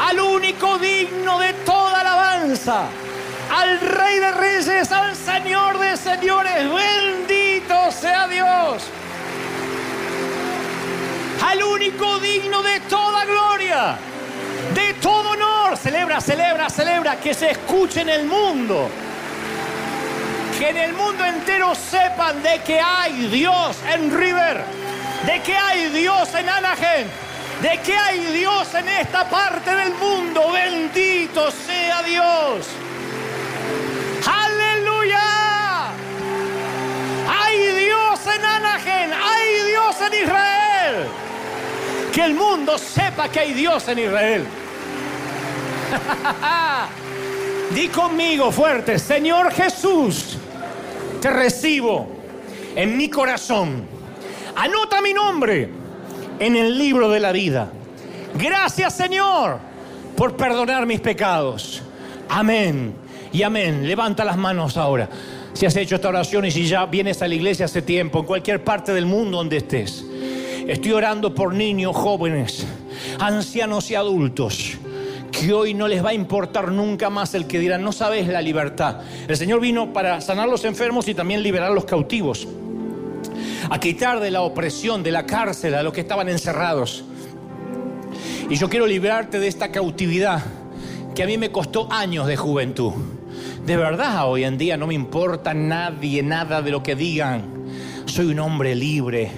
[0.00, 2.88] al único digno de toda alabanza
[3.50, 6.64] al Rey de Reyes, al Señor de Señores.
[6.72, 8.84] Bendito sea Dios.
[11.44, 13.96] Al único digno de toda gloria,
[14.74, 15.76] de todo honor.
[15.76, 18.88] Celebra, celebra, celebra, que se escuche en el mundo.
[20.58, 24.64] Que en el mundo entero sepan de que hay Dios en River,
[25.26, 27.08] de que hay Dios en Anaheim,
[27.60, 30.52] de que hay Dios en esta parte del mundo.
[30.52, 32.66] Bendito sea Dios.
[38.26, 41.08] en Anaheim, hay Dios en Israel.
[42.12, 44.46] Que el mundo sepa que hay Dios en Israel.
[47.74, 50.36] Di conmigo fuerte, Señor Jesús,
[51.24, 52.06] te recibo
[52.76, 53.86] en mi corazón.
[54.56, 55.70] Anota mi nombre
[56.38, 57.72] en el libro de la vida.
[58.34, 59.58] Gracias Señor
[60.18, 61.80] por perdonar mis pecados.
[62.28, 62.92] Amén
[63.32, 63.88] y amén.
[63.88, 65.08] Levanta las manos ahora
[65.54, 68.26] si has hecho esta oración y si ya vienes a la iglesia hace tiempo, en
[68.26, 70.04] cualquier parte del mundo donde estés.
[70.68, 72.66] Estoy orando por niños, jóvenes,
[73.18, 74.76] ancianos y adultos
[75.40, 78.40] que hoy no les va a importar nunca más el que dirán, no sabes la
[78.40, 79.00] libertad.
[79.26, 82.46] El Señor vino para sanar los enfermos y también liberar a los cautivos,
[83.68, 87.04] a quitar de la opresión, de la cárcel a los que estaban encerrados.
[88.48, 90.42] Y yo quiero liberarte de esta cautividad
[91.14, 92.92] que a mí me costó años de juventud.
[93.64, 97.42] De verdad, hoy en día no me importa nadie, nada de lo que digan.
[98.06, 99.30] Soy un hombre libre.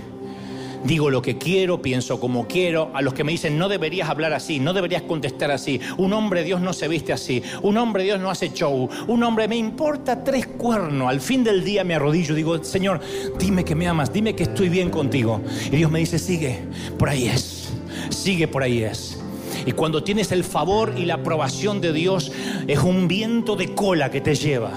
[0.84, 2.90] Digo lo que quiero, pienso como quiero.
[2.94, 5.80] A los que me dicen, no deberías hablar así, no deberías contestar así.
[5.96, 7.42] Un hombre Dios no se viste así.
[7.62, 8.88] Un hombre Dios no hace show.
[9.06, 11.08] Un hombre me importa tres cuernos.
[11.08, 13.00] Al fin del día me arrodillo digo, Señor,
[13.38, 15.40] dime que me amas, dime que estoy bien contigo.
[15.66, 16.60] Y Dios me dice, sigue,
[16.98, 17.68] por ahí es.
[18.10, 19.18] Sigue por ahí es.
[19.64, 22.30] Y cuando tienes el favor y la aprobación de Dios,
[22.66, 24.70] es un viento de cola que te lleva.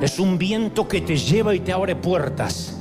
[0.00, 2.76] Es un viento que te lleva y te abre puertas.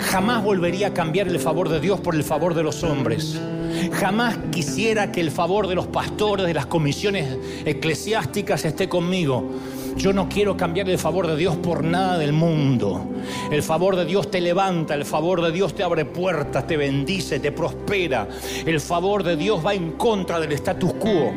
[0.00, 3.38] Jamás volvería a cambiar el favor de Dios por el favor de los hombres.
[3.92, 9.44] Jamás quisiera que el favor de los pastores, de las comisiones eclesiásticas esté conmigo.
[9.98, 13.04] Yo no quiero cambiar el favor de Dios por nada del mundo.
[13.50, 17.40] El favor de Dios te levanta, el favor de Dios te abre puertas, te bendice,
[17.40, 18.28] te prospera.
[18.64, 21.32] El favor de Dios va en contra del status quo,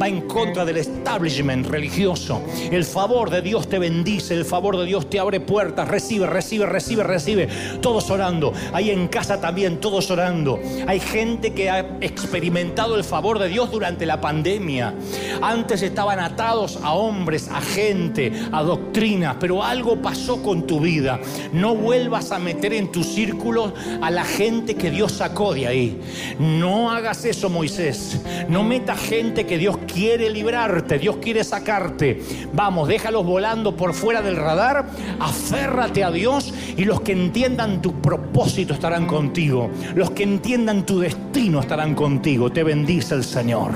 [0.00, 2.42] va en contra del establishment religioso.
[2.70, 5.88] El favor de Dios te bendice, el favor de Dios te abre puertas.
[5.88, 7.48] Recibe, recibe, recibe, recibe.
[7.80, 8.52] Todos orando.
[8.74, 10.60] Ahí en casa también, todos orando.
[10.86, 14.92] Hay gente que ha experimentado el favor de Dios durante la pandemia.
[15.40, 18.01] Antes estaban atados a hombres, a gente,
[18.50, 21.20] a doctrinas, pero algo pasó con tu vida.
[21.52, 26.00] No vuelvas a meter en tu círculo a la gente que Dios sacó de ahí.
[26.38, 28.20] No hagas eso, Moisés.
[28.48, 32.20] No metas gente que Dios quiere librarte, Dios quiere sacarte.
[32.52, 34.86] Vamos, déjalos volando por fuera del radar.
[35.20, 39.70] Aférrate a Dios y los que entiendan tu propósito estarán contigo.
[39.94, 42.50] Los que entiendan tu destino estarán contigo.
[42.50, 43.72] Te bendice el Señor.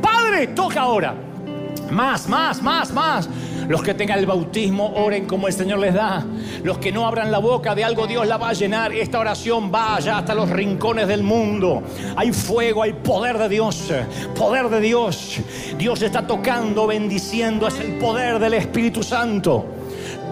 [0.00, 1.31] Padre, toca ahora.
[1.92, 3.28] Más, más, más, más.
[3.68, 6.24] Los que tengan el bautismo, oren como el Señor les da.
[6.64, 8.92] Los que no abran la boca de algo, Dios la va a llenar.
[8.92, 11.82] Esta oración vaya hasta los rincones del mundo.
[12.16, 13.92] Hay fuego, hay poder de Dios.
[14.34, 15.38] Poder de Dios.
[15.76, 17.68] Dios está tocando, bendiciendo.
[17.68, 19.66] Es el poder del Espíritu Santo.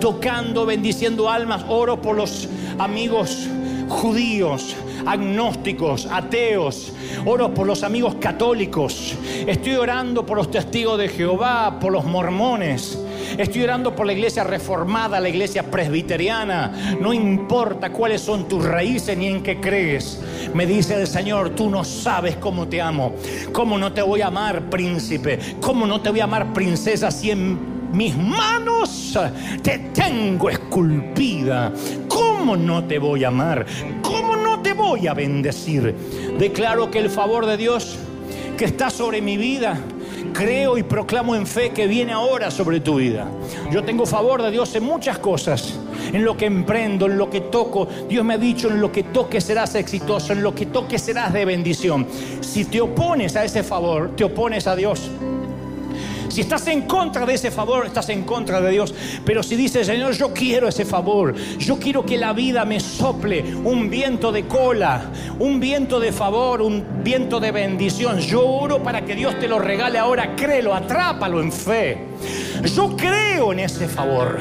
[0.00, 1.64] Tocando, bendiciendo almas.
[1.68, 2.48] Oro por los
[2.78, 3.48] amigos
[3.90, 6.92] judíos agnósticos, ateos,
[7.26, 9.14] oro por los amigos católicos,
[9.46, 12.98] estoy orando por los testigos de Jehová, por los mormones,
[13.36, 19.16] estoy orando por la iglesia reformada, la iglesia presbiteriana, no importa cuáles son tus raíces
[19.18, 20.20] ni en qué crees.
[20.54, 23.14] Me dice el Señor, tú no sabes cómo te amo,
[23.52, 27.30] cómo no te voy a amar príncipe, cómo no te voy a amar princesa si
[27.30, 29.18] en mis manos
[29.62, 31.72] te tengo esculpida.
[32.40, 33.66] ¿Cómo no te voy a amar?
[34.00, 35.94] ¿Cómo no te voy a bendecir?
[36.38, 37.98] Declaro que el favor de Dios
[38.56, 39.78] que está sobre mi vida,
[40.32, 43.28] creo y proclamo en fe que viene ahora sobre tu vida.
[43.70, 45.78] Yo tengo favor de Dios en muchas cosas,
[46.14, 47.86] en lo que emprendo, en lo que toco.
[48.08, 51.34] Dios me ha dicho, en lo que toques serás exitoso, en lo que toques serás
[51.34, 52.06] de bendición.
[52.40, 55.10] Si te opones a ese favor, te opones a Dios.
[56.30, 58.94] Si estás en contra de ese favor, estás en contra de Dios.
[59.24, 63.56] Pero si dices, Señor, yo quiero ese favor, yo quiero que la vida me sople
[63.64, 65.10] un viento de cola,
[65.40, 68.20] un viento de favor, un viento de bendición.
[68.20, 70.36] Yo oro para que Dios te lo regale ahora.
[70.36, 72.09] Créelo, atrápalo en fe.
[72.74, 74.38] Yo creo en ese favor.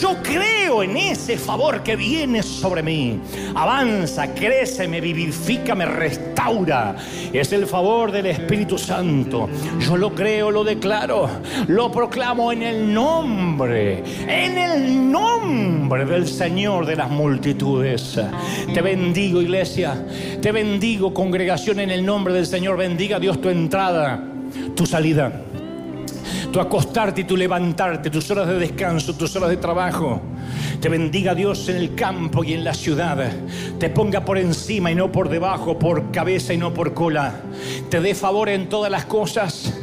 [0.00, 3.20] Yo creo en ese favor que viene sobre mí.
[3.54, 6.96] Avanza, crece, me vivifica, me restaura.
[7.32, 9.48] Es el favor del Espíritu Santo.
[9.78, 11.28] Yo lo creo, lo declaro,
[11.68, 18.20] lo proclamo en el nombre, en el nombre del Señor de las multitudes.
[18.74, 20.04] Te bendigo, iglesia.
[20.42, 22.76] Te bendigo, congregación, en el nombre del Señor.
[22.76, 24.22] Bendiga Dios tu entrada,
[24.74, 25.45] tu salida
[26.60, 30.20] acostarte y tu levantarte, tus horas de descanso, tus horas de trabajo.
[30.80, 33.30] Te bendiga Dios en el campo y en la ciudad.
[33.78, 37.40] Te ponga por encima y no por debajo, por cabeza y no por cola.
[37.90, 39.74] Te dé favor en todas las cosas.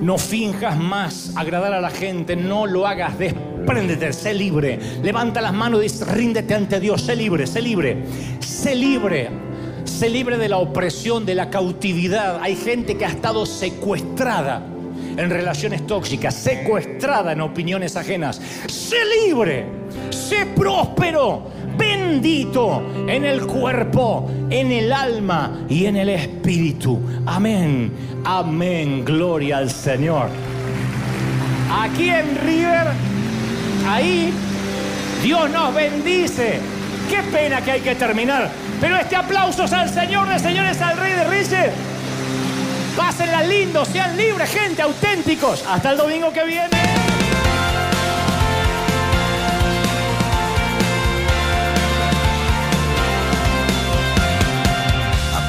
[0.00, 4.78] No finjas más agradar a la gente, no lo hagas, despréndete, sé libre.
[5.02, 8.04] Levanta las manos y ríndete ante Dios, sé libre, sé libre,
[8.40, 9.30] sé libre.
[9.84, 12.40] Sé libre de la opresión, de la cautividad.
[12.42, 14.73] Hay gente que ha estado secuestrada
[15.16, 18.40] en relaciones tóxicas, secuestrada en opiniones ajenas.
[18.66, 18.96] Sé
[19.26, 19.66] libre,
[20.10, 21.44] sé próspero,
[21.76, 27.00] bendito en el cuerpo, en el alma y en el espíritu.
[27.26, 27.92] Amén,
[28.24, 30.28] amén, gloria al Señor.
[31.70, 32.88] Aquí en River,
[33.88, 34.32] ahí,
[35.22, 36.60] Dios nos bendice.
[37.08, 38.50] Qué pena que hay que terminar.
[38.80, 41.93] Pero este aplauso es al Señor de señores, al Rey de Reyes.
[42.96, 45.64] Pásenla lindo, sean libres, gente, auténticos.
[45.66, 46.78] Hasta el domingo que viene.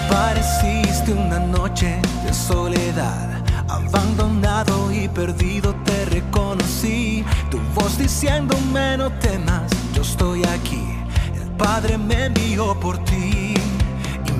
[0.10, 7.24] Apareciste una noche de soledad, abandonado y perdido te reconocí.
[7.52, 10.84] Tu voz diciéndome no temas, yo estoy aquí.
[11.36, 13.45] El Padre me envió por ti.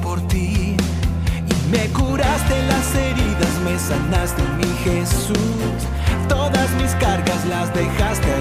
[0.00, 0.76] por ti.
[0.76, 5.36] Y me curaste las heridas, me sanaste, mi Jesús.
[6.28, 8.32] Todas mis cargas las dejaste